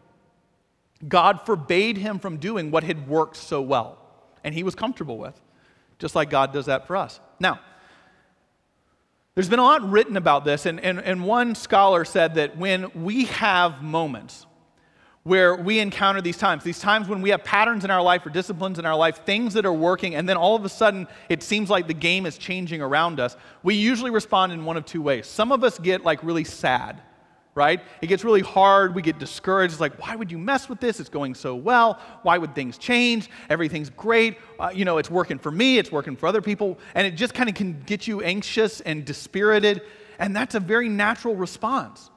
God 1.07 1.41
forbade 1.47 1.97
him 1.97 2.19
from 2.19 2.37
doing 2.37 2.71
what 2.71 2.85
had 2.85 3.09
worked 3.09 3.37
so 3.37 3.61
well, 3.61 3.99
and 4.43 4.55
he 4.55 4.63
was 4.63 4.75
comfortable 4.75 5.19
with, 5.19 5.41
just 5.99 6.15
like 6.15 6.31
God 6.31 6.53
does 6.53 6.67
that 6.67 6.87
for 6.87 6.97
us. 6.97 7.21
Now, 7.41 7.61
there's 9.35 9.49
been 9.49 9.59
a 9.59 9.65
lot 9.65 9.89
written 9.91 10.17
about 10.17 10.45
this, 10.45 10.65
and, 10.65 10.79
and, 10.81 11.01
and 11.01 11.25
one 11.25 11.55
scholar 11.55 12.05
said 12.05 12.37
that 12.37 12.57
when 12.57 13.05
we 13.05 13.25
have 13.25 13.83
moments, 13.83 14.47
where 15.25 15.57
we 15.57 15.79
encounter 15.79 16.21
these 16.21 16.37
times, 16.37 16.63
these 16.63 16.79
times 16.79 17.09
when 17.09 17.23
we 17.23 17.31
have 17.31 17.43
patterns 17.43 17.83
in 17.83 17.91
our 17.91 18.03
life 18.03 18.27
or 18.27 18.31
disciplines 18.31 18.79
in 18.79 18.85
our 18.85 18.95
life, 18.95 19.25
things 19.25 19.55
that 19.55 19.65
are 19.65 19.73
working, 19.73 20.15
and 20.15 20.29
then 20.29 20.37
all 20.37 20.55
of 20.55 20.67
a 20.67 20.69
sudden 20.69 21.09
it 21.31 21.43
seems 21.43 21.71
like 21.71 21.87
the 21.87 21.95
game 21.95 22.27
is 22.27 22.37
changing 22.37 22.83
around 22.83 23.19
us, 23.19 23.35
we 23.63 23.75
usually 23.75 24.11
respond 24.11 24.53
in 24.53 24.67
one 24.67 24.77
of 24.77 24.85
two 24.85 25.01
ways. 25.01 25.27
Some 25.27 25.51
of 25.51 25.65
us 25.65 25.79
get 25.79 26.05
like 26.05 26.23
really 26.23 26.45
sad, 26.45 27.01
right? 27.55 27.81
It 28.03 28.09
gets 28.09 28.23
really 28.23 28.43
hard. 28.43 28.95
We 28.95 29.01
get 29.01 29.19
discouraged. 29.19 29.73
It's 29.73 29.81
like, 29.81 29.99
why 29.99 30.15
would 30.15 30.31
you 30.31 30.37
mess 30.37 30.69
with 30.69 30.79
this? 30.79 31.01
It's 31.01 31.09
going 31.09 31.35
so 31.35 31.55
well. 31.55 32.01
Why 32.23 32.37
would 32.37 32.55
things 32.55 32.77
change? 32.77 33.31
Everything's 33.49 33.89
great. 33.89 34.37
Uh, 34.61 34.73
you 34.75 34.85
know, 34.85 34.99
it's 34.99 35.11
working 35.11 35.39
for 35.39 35.51
me, 35.51 35.79
it's 35.79 35.91
working 35.91 36.17
for 36.17 36.27
other 36.27 36.43
people. 36.43 36.79
And 36.95 37.07
it 37.07 37.13
just 37.13 37.33
kind 37.33 37.49
of 37.49 37.55
can 37.55 37.81
get 37.87 38.07
you 38.07 38.21
anxious 38.21 38.83
and 38.83 39.07
dispirited. 39.07 39.81
And 40.19 40.37
that's 40.37 40.55
a 40.55 40.61
very 40.61 40.91
natural 40.91 41.35
response 41.35 42.11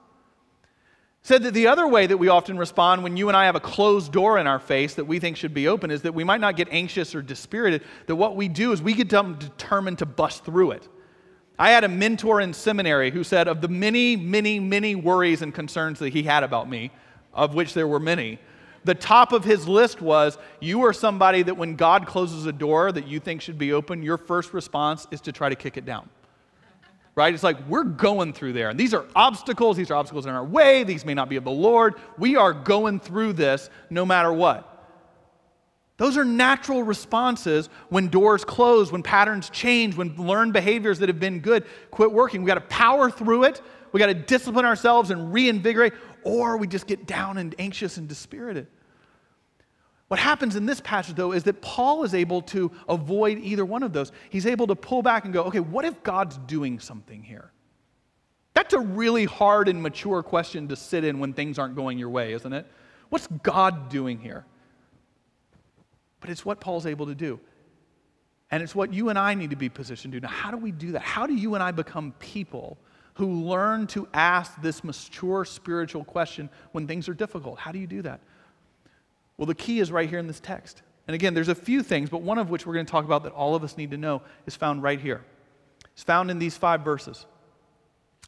said 1.28 1.44
that 1.44 1.54
the 1.54 1.68
other 1.68 1.86
way 1.86 2.08
that 2.08 2.16
we 2.16 2.30
often 2.30 2.58
respond 2.58 3.04
when 3.04 3.18
you 3.18 3.28
and 3.28 3.36
I 3.36 3.48
have 3.48 3.58
a 3.58 3.60
closed 3.60 4.14
door 4.14 4.38
in 4.38 4.48
our 4.48 4.60
face 4.60 4.94
that 4.94 5.04
we 5.04 5.20
think 5.20 5.36
should 5.36 5.54
be 5.54 5.68
open 5.68 5.92
is 5.92 6.04
that 6.04 6.14
we 6.14 6.24
might 6.24 6.40
not 6.40 6.56
get 6.56 6.70
anxious 6.72 7.14
or 7.14 7.22
dispirited, 7.22 7.84
that 8.06 8.16
what 8.16 8.38
we 8.38 8.48
do 8.48 8.72
is 8.72 8.82
we 8.82 8.94
get 8.94 9.10
determined 9.10 10.00
to 10.00 10.06
bust 10.06 10.46
through 10.46 10.72
it. 10.72 10.88
I 11.60 11.72
had 11.72 11.84
a 11.84 11.90
mentor 11.90 12.40
in 12.40 12.54
seminary 12.54 13.12
who 13.12 13.26
said, 13.26 13.50
of 13.50 13.60
the 13.60 13.68
many, 13.68 14.16
many, 14.16 14.58
many 14.62 14.96
worries 14.96 15.42
and 15.42 15.54
concerns 15.54 16.00
that 16.00 16.14
he 16.14 16.24
had 16.24 16.44
about 16.44 16.70
me, 16.70 16.92
of 17.34 17.54
which 17.54 17.74
there 17.74 17.90
were 17.90 18.00
many, 18.00 18.40
the 18.86 18.96
top 18.96 19.34
of 19.34 19.44
his 19.44 19.68
list 19.68 20.02
was 20.02 20.38
you 20.62 20.86
are 20.86 20.94
somebody 20.94 21.44
that 21.44 21.58
when 21.58 21.76
God 21.76 22.08
closes 22.08 22.46
a 22.46 22.54
door 22.54 22.90
that 22.94 23.06
you 23.06 23.20
think 23.20 23.42
should 23.42 23.58
be 23.58 23.74
open, 23.74 24.02
your 24.02 24.18
first 24.18 24.54
response 24.54 25.06
is 25.12 25.20
to 25.20 25.34
try 25.34 25.50
to 25.50 25.56
kick 25.58 25.76
it 25.76 25.84
down 25.84 26.08
right? 27.18 27.34
It's 27.34 27.44
like 27.44 27.68
we're 27.68 27.84
going 27.84 28.32
through 28.32 28.54
there. 28.54 28.70
And 28.70 28.80
these 28.80 28.94
are 28.94 29.06
obstacles. 29.16 29.76
These 29.76 29.90
are 29.90 29.96
obstacles 29.96 30.28
in 30.28 30.32
our 30.32 30.46
way. 30.46 30.84
These 30.84 31.04
may 31.04 31.16
not 31.16 31.30
be 31.30 31.36
of 31.36 31.44
the 31.44 31.52
Lord. 31.52 31.96
We 32.18 32.36
are 32.36 32.54
going 32.54 33.00
through 33.00 33.34
this 33.34 33.72
no 33.90 34.06
matter 34.06 34.32
what. 34.32 34.76
Those 35.98 36.16
are 36.16 36.24
natural 36.24 36.84
responses 36.84 37.70
when 37.90 38.10
doors 38.10 38.46
close, 38.46 38.92
when 38.92 39.02
patterns 39.02 39.50
change, 39.50 39.96
when 39.96 40.16
learned 40.16 40.54
behaviors 40.54 41.00
that 41.00 41.10
have 41.10 41.20
been 41.20 41.40
good 41.40 41.66
quit 41.90 42.12
working. 42.12 42.44
We 42.44 42.48
got 42.48 42.54
to 42.54 42.62
power 42.62 43.10
through 43.10 43.46
it. 43.46 43.64
We 43.92 44.00
got 44.00 44.06
to 44.08 44.14
discipline 44.14 44.66
ourselves 44.66 45.10
and 45.10 45.34
reinvigorate, 45.34 45.94
or 46.24 46.58
we 46.58 46.68
just 46.68 46.86
get 46.86 47.08
down 47.08 47.40
and 47.40 47.56
anxious 47.58 47.98
and 47.98 48.08
dispirited. 48.08 48.68
What 50.08 50.20
happens 50.20 50.56
in 50.56 50.66
this 50.66 50.80
passage, 50.80 51.16
though, 51.16 51.34
is 51.34 51.44
that 51.44 51.62
Paul 51.62 52.04
is 52.04 52.14
able 52.14 52.42
to 52.44 52.72
avoid 52.88 53.40
either 53.40 53.66
one 53.66 53.84
of 53.84 53.92
those. 53.92 54.12
He's 54.30 54.46
able 54.46 54.68
to 54.68 54.76
pull 54.76 55.02
back 55.02 55.26
and 55.26 55.34
go, 55.34 55.44
okay, 55.44 55.60
what 55.60 55.84
if 55.84 56.02
God's 56.04 56.38
doing 56.38 56.80
something 56.80 57.24
here? 57.24 57.52
that's 58.58 58.74
a 58.74 58.80
really 58.80 59.26
hard 59.26 59.70
and 59.70 59.82
mature 59.82 60.24
question 60.24 60.68
to 60.68 60.76
sit 60.76 61.04
in 61.04 61.20
when 61.20 61.32
things 61.32 61.60
aren't 61.60 61.76
going 61.76 62.00
your 62.00 62.10
way, 62.10 62.34
isn't 62.34 62.52
it? 62.52 62.66
What's 63.10 63.28
God 63.28 63.88
doing 63.88 64.20
here? 64.20 64.46
But 66.20 66.32
it's 66.32 66.44
what 66.44 66.60
Paul's 66.60 66.88
able 66.88 67.06
to 67.06 67.14
do. 67.16 67.40
And 68.50 68.64
it's 68.64 68.74
what 68.74 68.92
you 68.92 69.10
and 69.10 69.18
I 69.18 69.36
need 69.36 69.52
to 69.52 69.56
be 69.56 69.70
positioned 69.70 70.12
to 70.14 70.20
do. 70.20 70.26
Now, 70.26 70.34
how 70.34 70.50
do 70.50 70.58
we 70.58 70.72
do 70.72 70.94
that? 70.94 71.04
How 71.04 71.28
do 71.28 71.36
you 71.36 71.54
and 71.54 71.64
I 71.64 71.72
become 71.72 72.14
people 72.20 72.80
who 73.14 73.46
learn 73.46 73.88
to 73.88 74.08
ask 74.14 74.60
this 74.62 74.84
mature 74.84 75.46
spiritual 75.46 76.04
question 76.04 76.50
when 76.72 76.88
things 76.88 77.08
are 77.08 77.14
difficult? 77.14 77.60
How 77.60 77.72
do 77.72 77.78
you 77.78 77.88
do 77.88 78.02
that? 78.02 78.22
Well, 79.38 79.46
the 79.46 79.56
key 79.56 79.80
is 79.80 79.92
right 79.92 80.10
here 80.10 80.20
in 80.20 80.28
this 80.28 80.40
text. 80.40 80.82
And 81.08 81.16
again, 81.16 81.34
there's 81.34 81.48
a 81.48 81.56
few 81.56 81.84
things, 81.84 82.10
but 82.10 82.22
one 82.22 82.38
of 82.38 82.50
which 82.50 82.66
we're 82.66 82.74
going 82.74 82.86
to 82.86 82.92
talk 82.92 83.06
about 83.06 83.24
that 83.24 83.34
all 83.34 83.56
of 83.56 83.64
us 83.64 83.78
need 83.78 83.92
to 83.92 83.98
know 83.98 84.22
is 84.46 84.56
found 84.56 84.84
right 84.84 85.00
here. 85.00 85.24
It's 85.94 86.04
found 86.04 86.30
in 86.30 86.40
these 86.40 86.58
five 86.58 86.82
verses. 86.82 87.26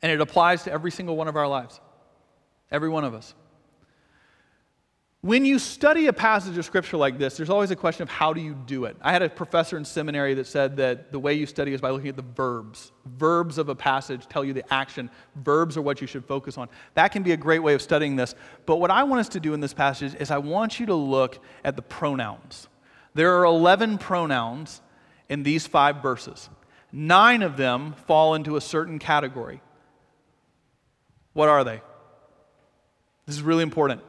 And 0.02 0.12
it 0.12 0.22
applies 0.22 0.64
to 0.64 0.72
every 0.72 0.92
single 0.92 1.18
one 1.18 1.28
of 1.28 1.36
our 1.36 1.48
lives. 1.48 1.82
Every 2.72 2.90
one 2.90 3.04
of 3.04 3.14
us. 3.14 3.34
When 5.22 5.44
you 5.44 5.60
study 5.60 6.08
a 6.08 6.14
passage 6.14 6.58
of 6.58 6.64
scripture 6.64 6.96
like 6.96 7.18
this, 7.18 7.36
there's 7.36 7.50
always 7.50 7.72
a 7.72 7.76
question 7.76 8.04
of 8.04 8.10
how 8.10 8.32
do 8.32 8.40
you 8.40 8.54
do 8.54 8.86
it. 8.86 8.96
I 9.02 9.12
had 9.12 9.22
a 9.22 9.30
professor 9.30 9.76
in 9.76 9.84
seminary 9.84 10.34
that 10.36 10.48
said 10.48 10.78
that 10.78 11.12
the 11.12 11.20
way 11.20 11.34
you 11.34 11.46
study 11.46 11.74
is 11.74 11.82
by 11.82 11.90
looking 11.90 12.08
at 12.08 12.16
the 12.16 12.22
verbs. 12.22 12.94
Verbs 13.06 13.58
of 13.58 13.68
a 13.68 13.76
passage 13.76 14.28
tell 14.30 14.46
you 14.46 14.54
the 14.54 14.74
action. 14.74 15.10
Verbs 15.36 15.76
are 15.76 15.82
what 15.82 16.00
you 16.00 16.08
should 16.08 16.24
focus 16.24 16.58
on. 16.58 16.70
That 16.94 17.10
can 17.10 17.22
be 17.22 17.34
a 17.34 17.38
great 17.38 17.60
way 17.60 17.74
of 17.74 17.82
studying 17.82 18.16
this. 18.16 18.34
But 18.66 18.78
what 18.78 18.92
I 18.92 19.04
want 19.04 19.20
us 19.20 19.28
to 19.30 19.42
do 19.42 19.54
in 19.54 19.60
this 19.60 19.74
passage 19.74 20.16
is 20.16 20.32
I 20.32 20.38
want 20.38 20.80
you 20.80 20.86
to 20.86 20.96
look 20.96 21.44
at 21.66 21.76
the 21.76 21.82
pronouns. 21.82 22.70
There 23.14 23.36
are 23.40 23.44
11 23.44 23.98
pronouns 23.98 24.82
in 25.28 25.44
these 25.44 25.68
five 25.68 26.02
verses. 26.02 26.50
Nine 26.94 27.42
of 27.42 27.58
them 27.58 27.94
fall 28.08 28.36
into 28.36 28.56
a 28.56 28.62
certain 28.62 29.00
category. 29.00 29.60
What 31.34 31.50
are 31.50 31.66
they? 31.66 31.82
This 33.26 33.36
is 33.36 33.42
really 33.42 33.64
important. 33.64 34.02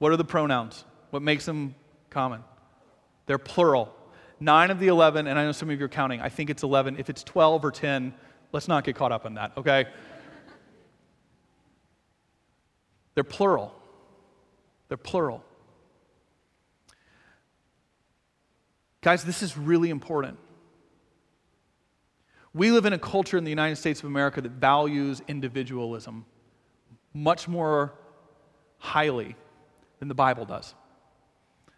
What 0.00 0.12
are 0.12 0.16
the 0.16 0.24
pronouns? 0.24 0.84
What 1.10 1.22
makes 1.22 1.44
them 1.44 1.74
common? 2.08 2.42
They're 3.26 3.38
plural. 3.38 3.94
Nine 4.40 4.70
of 4.70 4.80
the 4.80 4.88
11, 4.88 5.26
and 5.26 5.38
I 5.38 5.44
know 5.44 5.52
some 5.52 5.68
of 5.68 5.78
you 5.78 5.84
are 5.84 5.90
counting, 5.90 6.22
I 6.22 6.30
think 6.30 6.48
it's 6.48 6.62
11. 6.62 6.96
If 6.98 7.10
it's 7.10 7.22
12 7.22 7.64
or 7.66 7.70
10, 7.70 8.14
let's 8.50 8.66
not 8.66 8.84
get 8.84 8.96
caught 8.96 9.12
up 9.12 9.26
in 9.26 9.34
that, 9.34 9.52
okay? 9.58 9.84
They're 13.14 13.24
plural. 13.24 13.74
They're 14.88 14.96
plural. 14.96 15.44
Guys, 19.02 19.22
this 19.22 19.42
is 19.42 19.58
really 19.58 19.90
important. 19.90 20.38
We 22.54 22.70
live 22.70 22.86
in 22.86 22.94
a 22.94 22.98
culture 22.98 23.36
in 23.36 23.44
the 23.44 23.50
United 23.50 23.76
States 23.76 24.00
of 24.00 24.06
America 24.06 24.40
that 24.40 24.52
values 24.52 25.20
individualism 25.28 26.24
much 27.12 27.46
more 27.46 27.92
highly 28.78 29.36
than 30.00 30.08
the 30.08 30.14
Bible 30.14 30.44
does. 30.44 30.74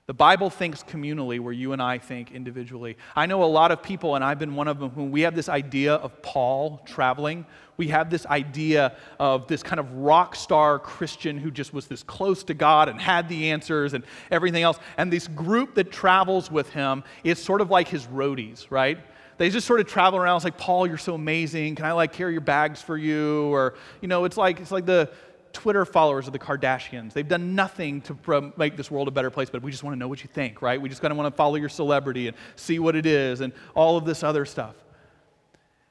The 0.06 0.14
Bible 0.14 0.50
thinks 0.50 0.82
communally 0.82 1.38
where 1.38 1.52
you 1.52 1.72
and 1.72 1.80
I 1.80 1.98
think 1.98 2.32
individually. 2.32 2.96
I 3.14 3.26
know 3.26 3.44
a 3.44 3.46
lot 3.46 3.70
of 3.70 3.85
people, 3.85 4.16
and 4.16 4.24
I've 4.24 4.38
been 4.38 4.56
one 4.56 4.66
of 4.66 4.80
them, 4.80 4.90
who 4.90 5.04
we 5.04 5.20
have 5.20 5.37
this 5.37 5.48
idea 5.48 5.94
of 5.94 6.22
Paul 6.22 6.82
traveling. 6.85 7.46
We 7.76 7.88
have 7.88 8.11
this 8.11 8.26
idea 8.26 8.96
of 9.20 9.46
this 9.46 9.62
kind 9.62 9.78
of 9.78 9.92
rock 9.92 10.35
star 10.35 10.80
Christian 10.80 11.38
who 11.38 11.52
just 11.52 11.72
was 11.72 11.87
this 11.87 12.02
close 12.02 12.42
to 12.44 12.54
God 12.54 12.88
and 12.88 13.00
had 13.00 13.28
the 13.28 13.52
answers 13.52 13.94
and 13.94 14.02
everything 14.30 14.64
else. 14.64 14.78
And 14.96 15.12
this 15.12 15.28
group 15.28 15.76
that 15.76 15.92
travels 15.92 16.50
with 16.50 16.68
him 16.70 17.04
is 17.22 17.40
sort 17.40 17.61
of 17.61 17.70
like 17.70 17.87
his 17.87 18.06
roadies, 18.06 18.66
right? 18.70 18.98
They 19.38 19.50
just 19.50 19.68
sort 19.68 19.78
of 19.78 19.87
travel 19.87 20.18
around. 20.18 20.37
It's 20.37 20.44
like, 20.44 20.58
Paul, 20.58 20.87
you're 20.87 20.98
so 20.98 21.14
amazing. 21.14 21.76
Can 21.76 21.87
I 21.87 21.92
like 21.92 22.12
carry 22.12 22.32
your 22.32 22.42
bags 22.42 22.82
for 22.82 22.96
you? 22.96 23.44
Or, 23.54 23.74
you 24.00 24.08
know, 24.08 24.24
it's 24.24 24.37
like, 24.37 24.61
it's 24.61 24.72
like 24.72 24.85
the, 24.85 25.11
Twitter 25.53 25.85
followers 25.85 26.27
of 26.27 26.33
the 26.33 26.38
Kardashians. 26.38 27.12
They've 27.12 27.27
done 27.27 27.55
nothing 27.55 28.01
to 28.03 28.53
make 28.57 28.77
this 28.77 28.91
world 28.91 29.09
a 29.09 29.11
better 29.11 29.31
place, 29.31 29.51
but 29.51 29.62
we 29.62 29.71
just 29.71 29.83
want 29.83 29.95
to 29.95 29.99
know 29.99 30.09
what 30.09 30.23
you 30.23 30.29
think, 30.33 30.62
right? 30.62 30.81
We 30.81 30.88
just 30.88 31.01
kind 31.01 31.12
of 31.12 31.19
want 31.19 31.33
to 31.33 31.37
follow 31.37 31.57
your 31.57 31.69
celebrity 31.69 32.29
and 32.29 32.37
see 32.57 32.79
what 32.79 32.97
it 32.97 33.07
is 33.07 33.41
and 33.41 33.53
all 33.75 33.97
of 33.97 34.05
this 34.05 34.23
other 34.23 34.45
stuff. 34.45 34.75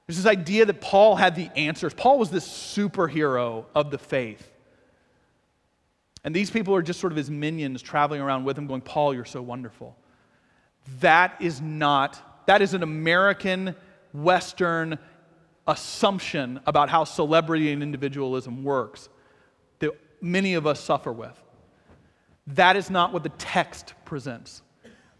There's 0.07 0.17
this 0.17 0.25
idea 0.25 0.65
that 0.65 0.81
Paul 0.81 1.15
had 1.15 1.35
the 1.35 1.49
answers. 1.55 1.93
Paul 1.93 2.19
was 2.19 2.29
this 2.29 2.47
superhero 2.47 3.65
of 3.73 3.91
the 3.91 3.97
faith. 3.97 4.51
And 6.23 6.35
these 6.35 6.51
people 6.51 6.75
are 6.75 6.81
just 6.81 6.99
sort 6.99 7.13
of 7.13 7.17
his 7.17 7.29
minions 7.29 7.81
traveling 7.81 8.21
around 8.21 8.43
with 8.43 8.57
him, 8.57 8.67
going, 8.67 8.81
Paul, 8.81 9.13
you're 9.13 9.25
so 9.25 9.41
wonderful. 9.41 9.95
That 10.99 11.37
is 11.39 11.61
not, 11.61 12.45
that 12.47 12.61
is 12.61 12.73
an 12.73 12.83
American, 12.83 13.75
Western 14.13 14.99
assumption 15.67 16.59
about 16.65 16.89
how 16.89 17.03
celebrity 17.03 17.71
and 17.71 17.81
individualism 17.81 18.63
works 18.63 19.09
many 20.21 20.53
of 20.53 20.67
us 20.67 20.79
suffer 20.79 21.11
with. 21.11 21.41
That 22.47 22.75
is 22.75 22.89
not 22.89 23.13
what 23.13 23.23
the 23.23 23.29
text 23.29 23.93
presents. 24.05 24.61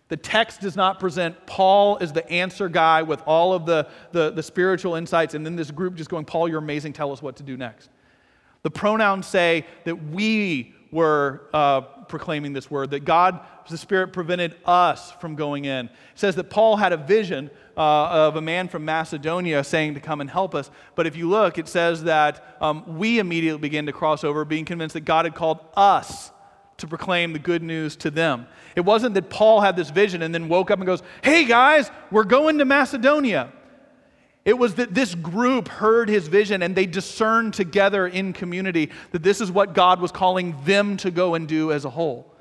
The 0.10 0.18
text 0.18 0.60
does 0.60 0.76
not 0.76 1.00
present 1.00 1.46
Paul 1.46 1.98
as 2.02 2.12
the 2.12 2.30
answer 2.30 2.68
guy 2.68 3.02
with 3.02 3.22
all 3.26 3.54
of 3.54 3.66
the, 3.66 3.88
the, 4.12 4.32
the, 4.32 4.44
spiritual 4.44 4.96
insights, 4.96 5.36
and 5.36 5.46
then 5.46 5.56
this 5.56 5.72
group 5.72 5.96
just 5.96 6.10
going, 6.10 6.26
Paul, 6.26 6.50
you're 6.50 6.60
amazing, 6.60 6.92
tell 6.92 7.14
us 7.14 7.22
what 7.22 7.38
to 7.38 7.44
do 7.44 7.56
next. 7.56 7.90
The 8.64 8.72
pronouns 8.72 9.26
say 9.26 9.66
that 9.86 9.96
we 10.10 10.74
were 10.92 11.44
uh, 11.54 11.82
proclaiming 12.12 12.54
this 12.54 12.70
word, 12.70 12.92
that 12.92 13.06
God, 13.06 13.40
the 13.68 13.78
Spirit, 13.78 14.14
prevented 14.14 14.56
us 14.66 15.12
from 15.14 15.36
going 15.36 15.66
in. 15.66 15.88
It 15.88 15.92
says 16.14 16.36
that 16.36 16.52
Paul 16.52 16.78
had 16.78 16.94
a 16.94 16.98
vision 16.98 17.50
uh, 17.76 18.28
of 18.28 18.36
a 18.36 18.42
man 18.42 18.68
from 18.68 18.86
Macedonia 18.86 19.64
saying 19.64 19.96
to 19.96 20.00
come 20.00 20.22
and 20.22 20.30
help 20.30 20.54
us. 20.54 20.70
But 20.94 21.08
if 21.08 21.16
you 21.16 21.28
look, 21.28 21.58
it 21.58 21.68
says 21.68 22.04
that 22.04 22.58
um, 22.62 22.98
we 23.00 23.18
immediately 23.18 23.62
began 23.62 23.88
to 23.88 23.94
cross 23.94 24.24
over, 24.24 24.46
being 24.46 24.66
convinced 24.66 24.94
that 24.94 25.06
God 25.06 25.26
had 25.26 25.34
called 25.34 25.60
us 25.76 26.32
to 26.78 26.88
proclaim 26.88 27.34
the 27.34 27.40
good 27.40 27.64
news 27.64 27.96
to 27.96 28.12
them. 28.12 28.46
It 28.76 28.82
wasn't 28.82 29.14
that 29.16 29.30
Paul 29.30 29.62
had 29.62 29.76
this 29.76 29.90
vision 29.90 30.22
and 30.22 30.34
then 30.34 30.50
woke 30.50 30.70
up 30.70 30.80
and 30.80 30.86
goes, 30.86 31.02
Hey 31.24 31.46
guys, 31.46 31.90
we're 32.12 32.24
going 32.24 32.58
to 32.58 32.66
Macedonia. 32.66 33.52
It 34.44 34.58
was 34.58 34.76
that 34.76 34.94
this 34.94 35.14
group 35.14 35.68
heard 35.68 36.10
his 36.10 36.28
vision 36.28 36.64
and 36.64 36.76
they 36.76 36.88
discerned 36.88 37.54
together 37.54 38.08
in 38.08 38.34
community 38.34 38.90
that 39.12 39.22
this 39.22 39.40
is 39.40 39.52
what 39.52 39.76
God 39.76 40.02
was 40.02 40.12
calling 40.12 40.56
them 40.66 40.98
to 40.98 41.12
go 41.12 41.36
and 41.36 41.48
do 41.48 41.72
as 41.72 41.86
a 41.86 41.90
whole. 41.90 42.32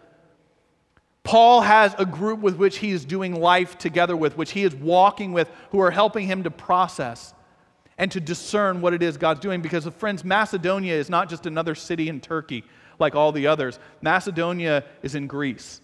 Paul 1.23 1.61
has 1.61 1.95
a 1.99 2.07
group 2.07 2.41
with 2.41 2.57
which 2.57 2.79
he 2.79 2.91
is 2.91 3.05
doing 3.05 3.39
life 3.39 3.77
together 3.77 4.17
with, 4.17 4.39
which 4.39 4.53
he 4.53 4.65
is 4.65 4.75
walking 4.75 5.33
with, 5.33 5.51
who 5.71 5.81
are 5.81 5.91
helping 5.91 6.27
him 6.27 6.45
to 6.45 6.51
process 6.51 7.35
and 7.99 8.11
to 8.13 8.21
discern 8.21 8.81
what 8.81 8.95
it 8.95 9.03
is 9.03 9.19
God's 9.19 9.41
doing. 9.41 9.61
Because, 9.61 9.87
friends, 9.99 10.25
Macedonia 10.25 10.95
is 10.95 11.11
not 11.11 11.29
just 11.29 11.45
another 11.45 11.75
city 11.75 12.09
in 12.09 12.21
Turkey 12.21 12.65
like 12.99 13.15
all 13.15 13.33
the 13.33 13.47
others, 13.47 13.79
Macedonia 14.01 14.85
is 15.03 15.15
in 15.15 15.27
Greece. 15.27 15.81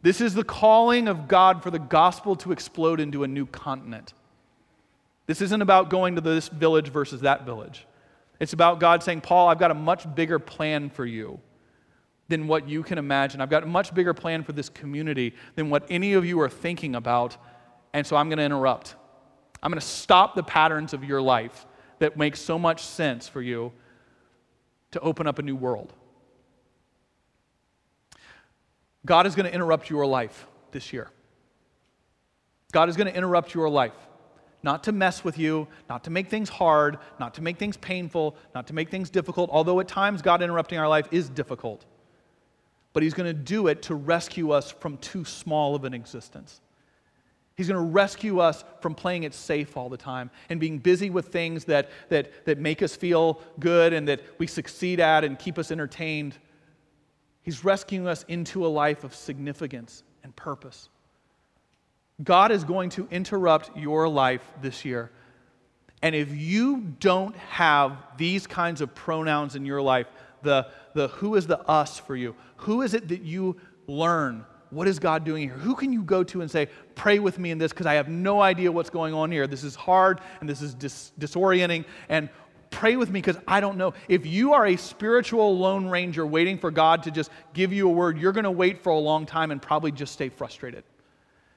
This 0.00 0.20
is 0.20 0.34
the 0.34 0.44
calling 0.44 1.06
of 1.06 1.28
God 1.28 1.62
for 1.62 1.70
the 1.70 1.78
gospel 1.78 2.34
to 2.36 2.52
explode 2.52 3.00
into 3.00 3.24
a 3.24 3.28
new 3.28 3.46
continent. 3.46 4.14
This 5.26 5.40
isn't 5.40 5.62
about 5.62 5.88
going 5.88 6.16
to 6.16 6.20
this 6.20 6.48
village 6.48 6.88
versus 6.88 7.20
that 7.20 7.46
village. 7.46 7.86
It's 8.40 8.52
about 8.52 8.80
God 8.80 9.02
saying, 9.02 9.20
Paul, 9.20 9.48
I've 9.48 9.58
got 9.58 9.70
a 9.70 9.74
much 9.74 10.12
bigger 10.14 10.38
plan 10.38 10.90
for 10.90 11.06
you 11.06 11.40
than 12.28 12.48
what 12.48 12.68
you 12.68 12.82
can 12.82 12.98
imagine. 12.98 13.40
I've 13.40 13.50
got 13.50 13.62
a 13.62 13.66
much 13.66 13.94
bigger 13.94 14.14
plan 14.14 14.42
for 14.42 14.52
this 14.52 14.68
community 14.68 15.34
than 15.54 15.70
what 15.70 15.86
any 15.88 16.14
of 16.14 16.24
you 16.24 16.40
are 16.40 16.48
thinking 16.48 16.94
about. 16.94 17.36
And 17.92 18.06
so 18.06 18.16
I'm 18.16 18.28
going 18.28 18.38
to 18.38 18.44
interrupt. 18.44 18.96
I'm 19.62 19.70
going 19.70 19.80
to 19.80 19.86
stop 19.86 20.34
the 20.34 20.42
patterns 20.42 20.92
of 20.92 21.04
your 21.04 21.22
life 21.22 21.66
that 22.00 22.16
make 22.16 22.34
so 22.34 22.58
much 22.58 22.82
sense 22.82 23.28
for 23.28 23.40
you 23.40 23.72
to 24.90 25.00
open 25.00 25.26
up 25.26 25.38
a 25.38 25.42
new 25.42 25.54
world. 25.54 25.92
God 29.04 29.26
is 29.26 29.34
going 29.34 29.46
to 29.46 29.54
interrupt 29.54 29.90
your 29.90 30.06
life 30.06 30.46
this 30.72 30.92
year. 30.92 31.10
God 32.72 32.88
is 32.88 32.96
going 32.96 33.06
to 33.06 33.16
interrupt 33.16 33.54
your 33.54 33.68
life. 33.68 33.94
Not 34.62 34.84
to 34.84 34.92
mess 34.92 35.24
with 35.24 35.38
you, 35.38 35.66
not 35.88 36.04
to 36.04 36.10
make 36.10 36.28
things 36.28 36.48
hard, 36.48 36.98
not 37.18 37.34
to 37.34 37.42
make 37.42 37.58
things 37.58 37.76
painful, 37.76 38.36
not 38.54 38.66
to 38.68 38.74
make 38.74 38.90
things 38.90 39.10
difficult, 39.10 39.50
although 39.50 39.80
at 39.80 39.88
times 39.88 40.22
God 40.22 40.42
interrupting 40.42 40.78
our 40.78 40.88
life 40.88 41.08
is 41.10 41.28
difficult 41.28 41.84
but 42.92 43.02
he's 43.02 43.14
going 43.14 43.26
to 43.26 43.32
do 43.32 43.68
it 43.68 43.82
to 43.82 43.94
rescue 43.94 44.50
us 44.50 44.70
from 44.70 44.98
too 44.98 45.24
small 45.24 45.74
of 45.74 45.84
an 45.84 45.94
existence. 45.94 46.60
He's 47.56 47.68
going 47.68 47.82
to 47.82 47.92
rescue 47.92 48.40
us 48.40 48.64
from 48.80 48.94
playing 48.94 49.24
it 49.24 49.34
safe 49.34 49.76
all 49.76 49.88
the 49.88 49.96
time 49.96 50.30
and 50.48 50.58
being 50.58 50.78
busy 50.78 51.10
with 51.10 51.28
things 51.28 51.64
that, 51.66 51.90
that, 52.08 52.46
that 52.46 52.58
make 52.58 52.82
us 52.82 52.96
feel 52.96 53.40
good 53.60 53.92
and 53.92 54.08
that 54.08 54.20
we 54.38 54.46
succeed 54.46 55.00
at 55.00 55.22
and 55.22 55.38
keep 55.38 55.58
us 55.58 55.70
entertained. 55.70 56.38
He's 57.42 57.64
rescuing 57.64 58.06
us 58.06 58.24
into 58.28 58.66
a 58.66 58.68
life 58.68 59.04
of 59.04 59.14
significance 59.14 60.02
and 60.24 60.34
purpose. 60.34 60.88
God 62.22 62.52
is 62.52 62.64
going 62.64 62.90
to 62.90 63.08
interrupt 63.10 63.76
your 63.76 64.08
life 64.08 64.42
this 64.60 64.84
year. 64.84 65.10
And 66.02 66.14
if 66.14 66.34
you 66.34 66.80
don't 66.98 67.36
have 67.36 67.96
these 68.16 68.46
kinds 68.46 68.80
of 68.80 68.94
pronouns 68.94 69.54
in 69.54 69.64
your 69.64 69.80
life, 69.80 70.08
the, 70.42 70.66
the 70.94 71.08
who 71.08 71.36
is 71.36 71.46
the 71.46 71.60
us 71.60 71.98
for 71.98 72.16
you? 72.16 72.34
Who 72.56 72.82
is 72.82 72.94
it 72.94 73.08
that 73.08 73.22
you 73.22 73.56
learn 73.86 74.44
what 74.70 74.88
is 74.88 74.98
God 74.98 75.24
doing 75.24 75.42
here? 75.48 75.58
Who 75.58 75.74
can 75.74 75.92
you 75.92 76.02
go 76.02 76.24
to 76.24 76.40
and 76.40 76.50
say, 76.50 76.68
pray 76.94 77.18
with 77.18 77.38
me 77.38 77.50
in 77.50 77.58
this 77.58 77.72
because 77.72 77.86
I 77.86 77.94
have 77.94 78.08
no 78.08 78.40
idea 78.40 78.72
what's 78.72 78.88
going 78.88 79.12
on 79.12 79.30
here. 79.30 79.46
This 79.46 79.64
is 79.64 79.74
hard 79.74 80.20
and 80.40 80.48
this 80.48 80.62
is 80.62 80.72
dis- 80.72 81.12
disorienting. 81.20 81.84
And 82.08 82.30
pray 82.70 82.96
with 82.96 83.10
me 83.10 83.20
because 83.20 83.36
I 83.46 83.60
don't 83.60 83.76
know. 83.76 83.92
If 84.08 84.24
you 84.24 84.54
are 84.54 84.66
a 84.66 84.76
spiritual 84.76 85.58
lone 85.58 85.88
ranger 85.88 86.26
waiting 86.26 86.56
for 86.56 86.70
God 86.70 87.02
to 87.02 87.10
just 87.10 87.30
give 87.52 87.72
you 87.72 87.86
a 87.88 87.92
word, 87.92 88.16
you're 88.18 88.32
going 88.32 88.44
to 88.44 88.50
wait 88.50 88.82
for 88.82 88.90
a 88.90 88.98
long 88.98 89.26
time 89.26 89.50
and 89.50 89.60
probably 89.60 89.92
just 89.92 90.14
stay 90.14 90.30
frustrated. 90.30 90.84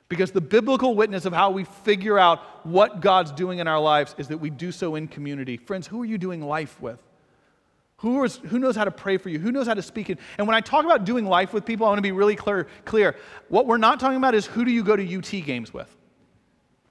Because 0.08 0.32
the 0.32 0.42
biblical 0.42 0.96
witness 0.96 1.26
of 1.26 1.34
how 1.34 1.50
we 1.50 1.64
figure 1.64 2.20
out 2.20 2.66
what 2.66 3.02
God's 3.02 3.32
doing 3.32 3.60
in 3.60 3.68
our 3.68 3.80
lives 3.80 4.14
is 4.18 4.28
that 4.28 4.38
we 4.38 4.50
do 4.50 4.72
so 4.72 4.96
in 4.96 5.08
community. 5.08 5.58
Friends, 5.58 5.88
who 5.88 6.02
are 6.02 6.06
you 6.06 6.18
doing 6.18 6.42
life 6.42 6.80
with? 6.80 7.00
Who, 7.98 8.24
is, 8.24 8.38
who 8.38 8.60
knows 8.60 8.76
how 8.76 8.84
to 8.84 8.92
pray 8.92 9.18
for 9.18 9.30
you? 9.30 9.40
Who 9.40 9.52
knows 9.52 9.68
how 9.68 9.74
to 9.74 9.82
speak 9.82 10.10
it? 10.10 10.20
And 10.38 10.46
when 10.48 10.56
I 10.56 10.62
talk 10.62 10.86
about 10.86 11.06
doing 11.06 11.26
life 11.26 11.54
with 11.54 11.66
people, 11.66 11.86
I 11.86 11.90
want 11.90 11.98
to 11.98 12.04
be 12.04 12.12
really 12.12 12.36
clear, 12.36 12.68
clear. 12.84 13.16
What 13.48 13.66
we're 13.66 13.78
not 13.78 14.00
talking 14.00 14.18
about 14.18 14.36
is 14.36 14.46
who 14.46 14.64
do 14.64 14.72
you 14.72 14.84
go 14.84 14.96
to 14.96 15.18
UT 15.18 15.32
games 15.46 15.74
with? 15.74 15.96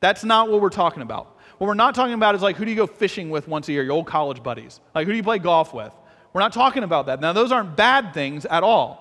That's 0.01 0.25
not 0.25 0.51
what 0.51 0.61
we're 0.61 0.71
talking 0.71 1.03
about. 1.03 1.39
What 1.59 1.69
we're 1.69 1.75
not 1.75 1.95
talking 1.95 2.15
about 2.15 2.35
is 2.35 2.43
like 2.43 2.57
who 2.57 2.65
do 2.65 2.71
you 2.71 2.77
go 2.77 2.87
fishing 2.87 3.31
with 3.31 3.47
once 3.47 3.69
a 3.69 3.73
year, 3.73 3.85
your 3.85 3.93
old 3.93 4.07
college 4.07 4.43
buddies? 4.43 4.81
Like 4.95 5.07
who 5.07 5.13
do 5.13 5.17
you 5.17 5.23
play 5.23 5.39
golf 5.39 5.73
with? 5.73 5.93
We're 6.33 6.41
not 6.41 6.53
talking 6.53 6.83
about 6.83 7.07
that. 7.07 7.21
Now, 7.21 7.33
those 7.33 7.53
aren't 7.53 7.77
bad 7.77 8.13
things 8.13 8.45
at 8.45 8.65
all. 8.65 9.01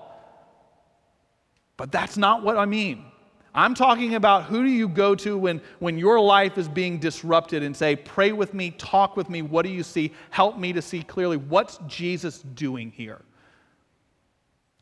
But 1.76 1.90
that's 1.90 2.16
not 2.16 2.44
what 2.44 2.56
I 2.56 2.64
mean. 2.64 3.04
I'm 3.54 3.74
talking 3.74 4.16
about 4.16 4.44
who 4.44 4.64
do 4.64 4.68
you 4.68 4.88
go 4.88 5.14
to 5.14 5.38
when, 5.38 5.60
when 5.78 5.96
your 5.96 6.18
life 6.18 6.58
is 6.58 6.68
being 6.68 6.98
disrupted 6.98 7.62
and 7.62 7.76
say, 7.76 7.94
Pray 7.94 8.32
with 8.32 8.52
me, 8.52 8.72
talk 8.72 9.16
with 9.16 9.30
me, 9.30 9.42
what 9.42 9.64
do 9.64 9.70
you 9.70 9.84
see? 9.84 10.12
Help 10.30 10.58
me 10.58 10.72
to 10.72 10.82
see 10.82 11.02
clearly. 11.02 11.36
What's 11.36 11.78
Jesus 11.86 12.40
doing 12.40 12.90
here? 12.90 13.22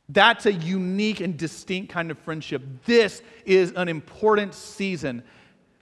That's 0.08 0.46
a 0.46 0.52
unique 0.52 1.20
and 1.20 1.36
distinct 1.36 1.92
kind 1.92 2.10
of 2.10 2.18
friendship. 2.18 2.62
This 2.84 3.22
is 3.44 3.72
an 3.76 3.88
important 3.88 4.54
season 4.54 5.22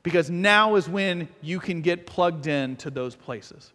because 0.03 0.31
now 0.31 0.76
is 0.76 0.88
when 0.88 1.29
you 1.42 1.61
can 1.61 1.83
get 1.83 2.07
plugged 2.07 2.46
in 2.46 2.76
to 2.76 2.90
those 2.90 3.14
places. 3.14 3.72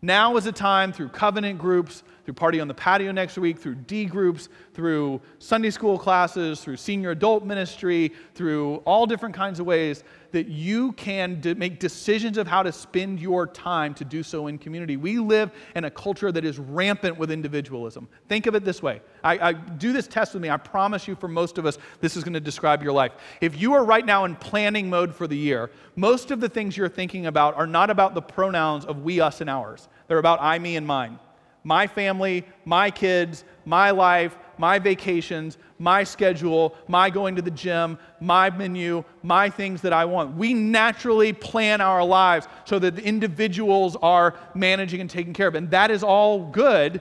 Now 0.00 0.36
is 0.36 0.46
a 0.46 0.52
time 0.52 0.92
through 0.92 1.08
covenant 1.08 1.58
groups, 1.58 2.04
through 2.24 2.34
Party 2.34 2.60
on 2.60 2.68
the 2.68 2.74
Patio 2.74 3.10
next 3.10 3.36
week, 3.36 3.58
through 3.58 3.74
D 3.74 4.04
groups, 4.04 4.48
through 4.72 5.20
Sunday 5.40 5.70
school 5.70 5.98
classes, 5.98 6.60
through 6.60 6.76
senior 6.76 7.10
adult 7.10 7.44
ministry, 7.44 8.12
through 8.34 8.76
all 8.84 9.06
different 9.06 9.34
kinds 9.34 9.58
of 9.58 9.66
ways 9.66 10.04
that 10.32 10.48
you 10.48 10.92
can 10.92 11.40
make 11.56 11.78
decisions 11.78 12.38
of 12.38 12.46
how 12.46 12.62
to 12.62 12.72
spend 12.72 13.20
your 13.20 13.46
time 13.46 13.94
to 13.94 14.04
do 14.04 14.22
so 14.22 14.46
in 14.46 14.58
community. 14.58 14.96
We 14.96 15.18
live 15.18 15.50
in 15.74 15.84
a 15.84 15.90
culture 15.90 16.30
that 16.32 16.44
is 16.44 16.58
rampant 16.58 17.18
with 17.18 17.30
individualism. 17.30 18.08
Think 18.28 18.46
of 18.46 18.54
it 18.54 18.64
this 18.64 18.82
way 18.82 19.00
I, 19.24 19.48
I 19.48 19.52
do 19.52 19.92
this 19.92 20.06
test 20.06 20.34
with 20.34 20.42
me. 20.42 20.50
I 20.50 20.56
promise 20.56 21.08
you, 21.08 21.14
for 21.14 21.28
most 21.28 21.58
of 21.58 21.66
us, 21.66 21.78
this 22.00 22.16
is 22.16 22.24
going 22.24 22.34
to 22.34 22.40
describe 22.40 22.82
your 22.82 22.92
life. 22.92 23.12
If 23.40 23.60
you 23.60 23.74
are 23.74 23.84
right 23.84 24.04
now 24.04 24.24
in 24.24 24.36
planning 24.36 24.90
mode 24.90 25.14
for 25.14 25.26
the 25.26 25.36
year, 25.36 25.70
most 25.96 26.30
of 26.30 26.40
the 26.40 26.48
things 26.48 26.76
you're 26.76 26.88
thinking 26.88 27.26
about 27.26 27.56
are 27.56 27.66
not 27.66 27.90
about 27.90 28.14
the 28.14 28.22
pronouns 28.22 28.84
of 28.84 29.02
we, 29.02 29.20
us, 29.20 29.40
and 29.40 29.50
ours, 29.50 29.88
they're 30.06 30.18
about 30.18 30.40
I, 30.42 30.58
me, 30.58 30.76
and 30.76 30.86
mine 30.86 31.18
my 31.64 31.86
family, 31.86 32.46
my 32.64 32.90
kids, 32.90 33.44
my 33.66 33.90
life, 33.90 34.38
my 34.58 34.78
vacations, 34.78 35.58
my 35.78 36.04
schedule, 36.04 36.74
my 36.88 37.10
going 37.10 37.36
to 37.36 37.42
the 37.42 37.50
gym, 37.50 37.98
my 38.20 38.50
menu, 38.50 39.04
my 39.22 39.48
things 39.48 39.80
that 39.82 39.92
I 39.92 40.04
want. 40.04 40.36
We 40.36 40.54
naturally 40.54 41.32
plan 41.32 41.80
our 41.80 42.04
lives 42.04 42.46
so 42.64 42.78
that 42.78 42.96
the 42.96 43.04
individuals 43.04 43.96
are 44.02 44.34
managing 44.54 45.00
and 45.00 45.08
taking 45.08 45.32
care 45.32 45.48
of. 45.48 45.54
And 45.54 45.70
that 45.70 45.90
is 45.90 46.02
all 46.02 46.50
good. 46.50 47.00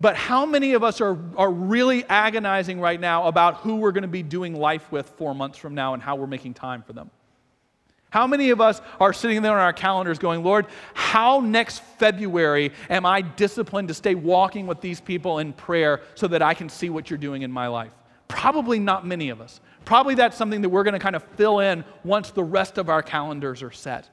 But 0.00 0.14
how 0.14 0.44
many 0.44 0.74
of 0.74 0.84
us 0.84 1.00
are, 1.00 1.18
are 1.36 1.50
really 1.50 2.04
agonizing 2.04 2.80
right 2.80 3.00
now 3.00 3.28
about 3.28 3.56
who 3.56 3.76
we're 3.76 3.92
going 3.92 4.02
to 4.02 4.08
be 4.08 4.22
doing 4.22 4.54
life 4.54 4.92
with 4.92 5.08
four 5.10 5.34
months 5.34 5.56
from 5.58 5.74
now 5.74 5.94
and 5.94 6.02
how 6.02 6.16
we're 6.16 6.26
making 6.26 6.54
time 6.54 6.82
for 6.82 6.92
them? 6.92 7.10
How 8.16 8.26
many 8.26 8.48
of 8.48 8.62
us 8.62 8.80
are 8.98 9.12
sitting 9.12 9.42
there 9.42 9.52
on 9.52 9.58
our 9.58 9.74
calendars 9.74 10.18
going, 10.18 10.42
Lord, 10.42 10.68
how 10.94 11.40
next 11.40 11.82
February 11.98 12.72
am 12.88 13.04
I 13.04 13.20
disciplined 13.20 13.88
to 13.88 13.94
stay 13.94 14.14
walking 14.14 14.66
with 14.66 14.80
these 14.80 15.02
people 15.02 15.38
in 15.38 15.52
prayer 15.52 16.00
so 16.14 16.26
that 16.28 16.40
I 16.40 16.54
can 16.54 16.70
see 16.70 16.88
what 16.88 17.10
you're 17.10 17.18
doing 17.18 17.42
in 17.42 17.52
my 17.52 17.66
life? 17.66 17.92
Probably 18.26 18.78
not 18.78 19.06
many 19.06 19.28
of 19.28 19.42
us. 19.42 19.60
Probably 19.84 20.14
that's 20.14 20.34
something 20.34 20.62
that 20.62 20.70
we're 20.70 20.82
going 20.82 20.94
to 20.94 20.98
kind 20.98 21.14
of 21.14 21.24
fill 21.36 21.58
in 21.58 21.84
once 22.04 22.30
the 22.30 22.42
rest 22.42 22.78
of 22.78 22.88
our 22.88 23.02
calendars 23.02 23.62
are 23.62 23.70
set. 23.70 24.08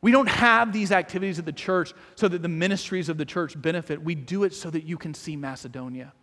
We 0.00 0.10
don't 0.10 0.30
have 0.30 0.72
these 0.72 0.90
activities 0.90 1.38
at 1.38 1.44
the 1.44 1.52
church 1.52 1.92
so 2.14 2.28
that 2.28 2.40
the 2.40 2.48
ministries 2.48 3.10
of 3.10 3.18
the 3.18 3.26
church 3.26 3.60
benefit. 3.60 4.02
We 4.02 4.14
do 4.14 4.44
it 4.44 4.54
so 4.54 4.70
that 4.70 4.84
you 4.84 4.96
can 4.96 5.12
see 5.12 5.36
Macedonia. 5.36 6.14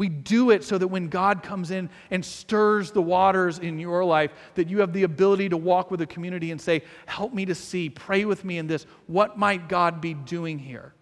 We 0.00 0.08
do 0.08 0.48
it 0.48 0.64
so 0.64 0.78
that 0.78 0.88
when 0.88 1.08
God 1.08 1.42
comes 1.42 1.70
in 1.70 1.90
and 2.10 2.24
stirs 2.24 2.90
the 2.90 3.02
waters 3.02 3.58
in 3.58 3.78
your 3.78 4.02
life, 4.02 4.32
that 4.54 4.70
you 4.70 4.80
have 4.80 4.94
the 4.94 5.02
ability 5.02 5.50
to 5.50 5.58
walk 5.58 5.90
with 5.90 6.00
a 6.00 6.06
community 6.06 6.52
and 6.52 6.58
say, 6.58 6.84
Help 7.04 7.34
me 7.34 7.44
to 7.44 7.54
see, 7.54 7.90
pray 7.90 8.24
with 8.24 8.42
me 8.42 8.56
in 8.56 8.66
this. 8.66 8.86
What 9.08 9.36
might 9.36 9.68
God 9.68 10.00
be 10.00 10.14
doing 10.14 10.58
here 10.58 10.94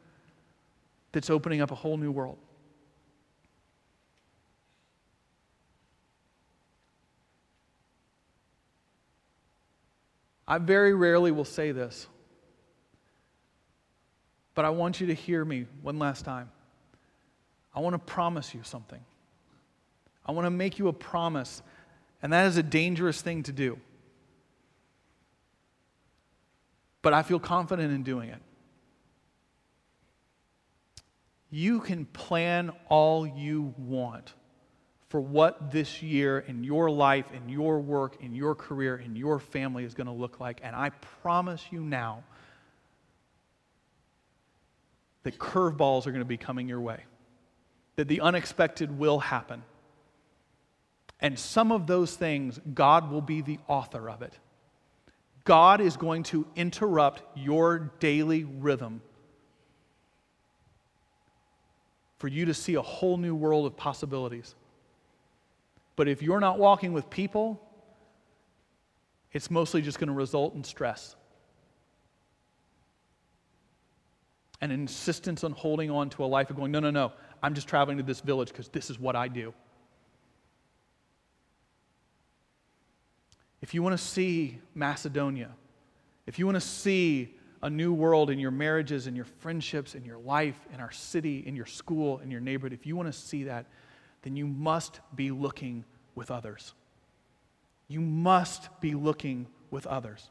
that's 1.12 1.30
opening 1.30 1.60
up 1.60 1.70
a 1.70 1.76
whole 1.76 1.96
new 1.96 2.10
world? 2.10 2.38
I 10.48 10.58
very 10.58 10.92
rarely 10.92 11.30
will 11.30 11.44
say 11.44 11.70
this, 11.70 12.08
but 14.56 14.64
I 14.64 14.70
want 14.70 15.00
you 15.00 15.06
to 15.06 15.14
hear 15.14 15.44
me 15.44 15.66
one 15.82 16.00
last 16.00 16.24
time. 16.24 16.50
I 17.78 17.80
want 17.80 17.94
to 17.94 18.00
promise 18.00 18.54
you 18.54 18.64
something. 18.64 18.98
I 20.26 20.32
want 20.32 20.46
to 20.46 20.50
make 20.50 20.80
you 20.80 20.88
a 20.88 20.92
promise, 20.92 21.62
and 22.20 22.32
that 22.32 22.46
is 22.46 22.56
a 22.56 22.62
dangerous 22.64 23.22
thing 23.22 23.44
to 23.44 23.52
do. 23.52 23.78
But 27.02 27.14
I 27.14 27.22
feel 27.22 27.38
confident 27.38 27.92
in 27.92 28.02
doing 28.02 28.30
it. 28.30 28.40
You 31.50 31.78
can 31.78 32.04
plan 32.06 32.72
all 32.88 33.24
you 33.24 33.72
want 33.78 34.34
for 35.08 35.20
what 35.20 35.70
this 35.70 36.02
year 36.02 36.40
in 36.40 36.64
your 36.64 36.90
life, 36.90 37.26
in 37.32 37.48
your 37.48 37.78
work, 37.78 38.16
in 38.20 38.34
your 38.34 38.56
career, 38.56 38.96
in 38.96 39.14
your 39.14 39.38
family 39.38 39.84
is 39.84 39.94
going 39.94 40.08
to 40.08 40.12
look 40.12 40.40
like. 40.40 40.58
And 40.64 40.74
I 40.74 40.90
promise 41.22 41.64
you 41.70 41.78
now 41.78 42.24
that 45.22 45.38
curveballs 45.38 46.08
are 46.08 46.10
going 46.10 46.22
to 46.22 46.24
be 46.24 46.36
coming 46.36 46.68
your 46.68 46.80
way 46.80 47.04
that 47.98 48.06
the 48.06 48.20
unexpected 48.20 48.96
will 48.96 49.18
happen. 49.18 49.64
And 51.18 51.36
some 51.36 51.72
of 51.72 51.88
those 51.88 52.14
things, 52.14 52.60
God 52.72 53.10
will 53.10 53.20
be 53.20 53.40
the 53.40 53.58
author 53.66 54.08
of 54.08 54.22
it. 54.22 54.38
God 55.42 55.80
is 55.80 55.96
going 55.96 56.22
to 56.24 56.46
interrupt 56.54 57.24
your 57.36 57.90
daily 57.98 58.44
rhythm 58.44 59.02
for 62.18 62.28
you 62.28 62.44
to 62.44 62.54
see 62.54 62.76
a 62.76 62.82
whole 62.82 63.16
new 63.16 63.34
world 63.34 63.66
of 63.66 63.76
possibilities. 63.76 64.54
But 65.96 66.06
if 66.06 66.22
you're 66.22 66.38
not 66.38 66.56
walking 66.56 66.92
with 66.92 67.10
people, 67.10 67.60
it's 69.32 69.50
mostly 69.50 69.82
just 69.82 69.98
going 69.98 70.06
to 70.06 70.14
result 70.14 70.54
in 70.54 70.62
stress. 70.62 71.16
and 74.60 74.72
insistence 74.72 75.44
on 75.44 75.52
holding 75.52 75.90
on 75.90 76.10
to 76.10 76.24
a 76.24 76.26
life 76.26 76.50
of 76.50 76.56
going, 76.56 76.72
no, 76.72 76.80
no, 76.80 76.90
no, 76.90 77.12
I'm 77.42 77.54
just 77.54 77.68
traveling 77.68 77.98
to 77.98 78.02
this 78.02 78.20
village 78.20 78.48
because 78.48 78.68
this 78.68 78.90
is 78.90 78.98
what 78.98 79.16
I 79.16 79.28
do. 79.28 79.54
If 83.60 83.74
you 83.74 83.82
want 83.82 83.98
to 83.98 84.04
see 84.04 84.58
Macedonia, 84.74 85.50
if 86.26 86.38
you 86.38 86.46
want 86.46 86.56
to 86.56 86.60
see 86.60 87.34
a 87.62 87.68
new 87.68 87.92
world 87.92 88.30
in 88.30 88.38
your 88.38 88.50
marriages, 88.50 89.06
in 89.06 89.16
your 89.16 89.24
friendships, 89.24 89.94
in 89.94 90.04
your 90.04 90.18
life, 90.18 90.56
in 90.72 90.80
our 90.80 90.92
city, 90.92 91.44
in 91.46 91.56
your 91.56 91.66
school, 91.66 92.18
in 92.20 92.30
your 92.30 92.40
neighborhood, 92.40 92.72
if 92.72 92.86
you 92.86 92.94
want 92.94 93.12
to 93.12 93.18
see 93.18 93.44
that, 93.44 93.66
then 94.22 94.36
you 94.36 94.46
must 94.46 95.00
be 95.14 95.30
looking 95.30 95.84
with 96.14 96.30
others. 96.30 96.74
You 97.88 98.00
must 98.00 98.68
be 98.80 98.94
looking 98.94 99.46
with 99.70 99.86
others. 99.86 100.30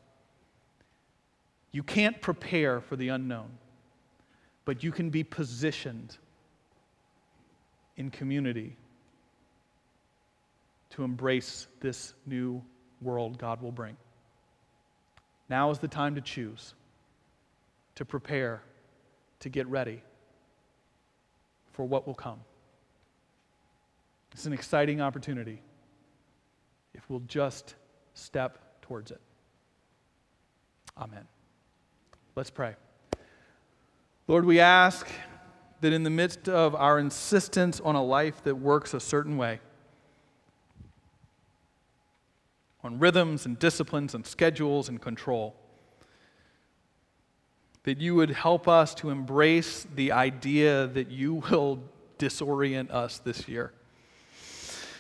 You 1.72 1.84
can't 1.84 2.22
prepare 2.22 2.80
for 2.80 2.96
the 2.96 3.10
unknown, 3.10 3.50
but 4.64 4.84
you 4.84 4.92
can 4.92 5.10
be 5.10 5.24
positioned 5.24 6.18
in 7.98 8.10
community 8.12 8.78
to 10.92 11.04
embrace 11.04 11.68
this 11.82 12.14
new 12.26 12.64
world 13.02 13.38
God 13.38 13.62
will 13.62 13.72
bring. 13.72 13.98
Now 15.50 15.70
is 15.72 15.80
the 15.80 15.88
time 15.88 16.16
to 16.16 16.22
choose, 16.22 16.74
to 17.96 18.06
prepare, 18.06 18.62
to 19.40 19.50
get 19.50 19.68
ready 19.68 20.02
for 21.74 21.86
what 21.86 22.08
will 22.08 22.16
come. 22.16 22.40
It's 24.34 24.46
an 24.46 24.54
exciting 24.54 25.02
opportunity 25.02 25.62
if 26.94 27.10
we'll 27.10 27.22
just 27.28 27.76
step 28.14 28.82
towards 28.82 29.12
it. 29.12 29.22
Amen. 30.98 31.26
Let's 32.36 32.50
pray. 32.50 32.76
Lord, 34.28 34.46
we 34.46 34.60
ask 34.60 35.08
that 35.82 35.94
in 35.94 36.04
the 36.04 36.10
midst 36.10 36.50
of 36.50 36.76
our 36.76 37.00
insistence 37.00 37.80
on 37.80 37.96
a 37.96 38.04
life 38.04 38.44
that 38.44 38.56
works 38.56 38.94
a 38.94 39.00
certain 39.00 39.38
way, 39.38 39.60
on 42.84 43.00
rhythms 43.00 43.46
and 43.46 43.60
disciplines 43.60 44.16
and 44.16 44.26
schedules 44.26 44.90
and 44.90 45.02
control, 45.02 45.56
that 47.84 48.00
you 48.00 48.16
would 48.16 48.32
help 48.32 48.68
us 48.68 48.94
to 48.96 49.10
embrace 49.10 49.86
the 49.96 50.12
idea 50.12 50.88
that 50.88 51.10
you 51.10 51.36
will 51.36 51.80
disorient 52.18 52.92
us 52.92 53.20
this 53.20 53.48
year, 53.48 53.72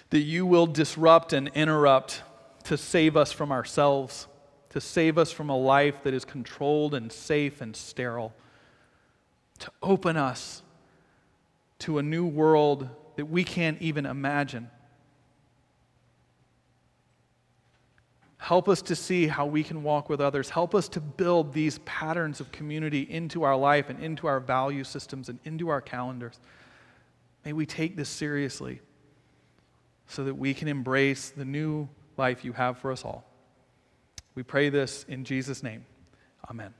that 0.10 0.22
you 0.22 0.46
will 0.46 0.68
disrupt 0.68 1.34
and 1.34 1.50
interrupt 1.50 2.22
to 2.64 2.78
save 2.78 3.18
us 3.18 3.32
from 3.32 3.52
ourselves, 3.52 4.28
to 4.70 4.80
save 4.80 5.18
us 5.18 5.32
from 5.32 5.50
a 5.50 5.58
life 5.58 6.04
that 6.04 6.14
is 6.14 6.24
controlled 6.24 6.94
and 6.94 7.12
safe 7.12 7.62
and 7.62 7.76
sterile, 7.76 8.34
to 9.60 9.72
open 9.82 10.16
us 10.16 10.62
to 11.80 11.98
a 11.98 12.04
new 12.04 12.26
world 12.26 12.90
that 13.16 13.26
we 13.26 13.44
can't 13.44 13.82
even 13.82 14.06
imagine. 14.06 14.70
Help 18.38 18.70
us 18.70 18.82
to 18.84 18.96
see 18.96 19.28
how 19.28 19.46
we 19.46 19.64
can 19.64 19.84
walk 19.84 20.10
with 20.10 20.22
others. 20.22 20.50
Help 20.50 20.74
us 20.74 20.88
to 20.90 21.02
build 21.02 21.54
these 21.54 21.80
patterns 21.80 22.40
of 22.40 22.52
community 22.52 23.02
into 23.02 23.44
our 23.44 23.58
life 23.58 23.90
and 23.90 24.02
into 24.02 24.28
our 24.28 24.40
value 24.40 24.84
systems 24.84 25.28
and 25.28 25.40
into 25.44 25.70
our 25.70 25.82
calendars. 25.82 26.40
May 27.44 27.54
we 27.54 27.66
take 27.66 27.96
this 27.96 28.10
seriously 28.10 28.82
so 30.08 30.24
that 30.24 30.36
we 30.36 30.54
can 30.54 30.68
embrace 30.68 31.30
the 31.30 31.46
new 31.46 31.90
life 32.16 32.46
you 32.46 32.54
have 32.54 32.78
for 32.78 32.92
us 32.92 33.04
all. 33.04 33.26
We 34.36 34.44
pray 34.44 34.70
this 34.70 35.04
in 35.10 35.26
Jesus' 35.26 35.64
name. 35.64 35.86
Amen. 36.50 36.74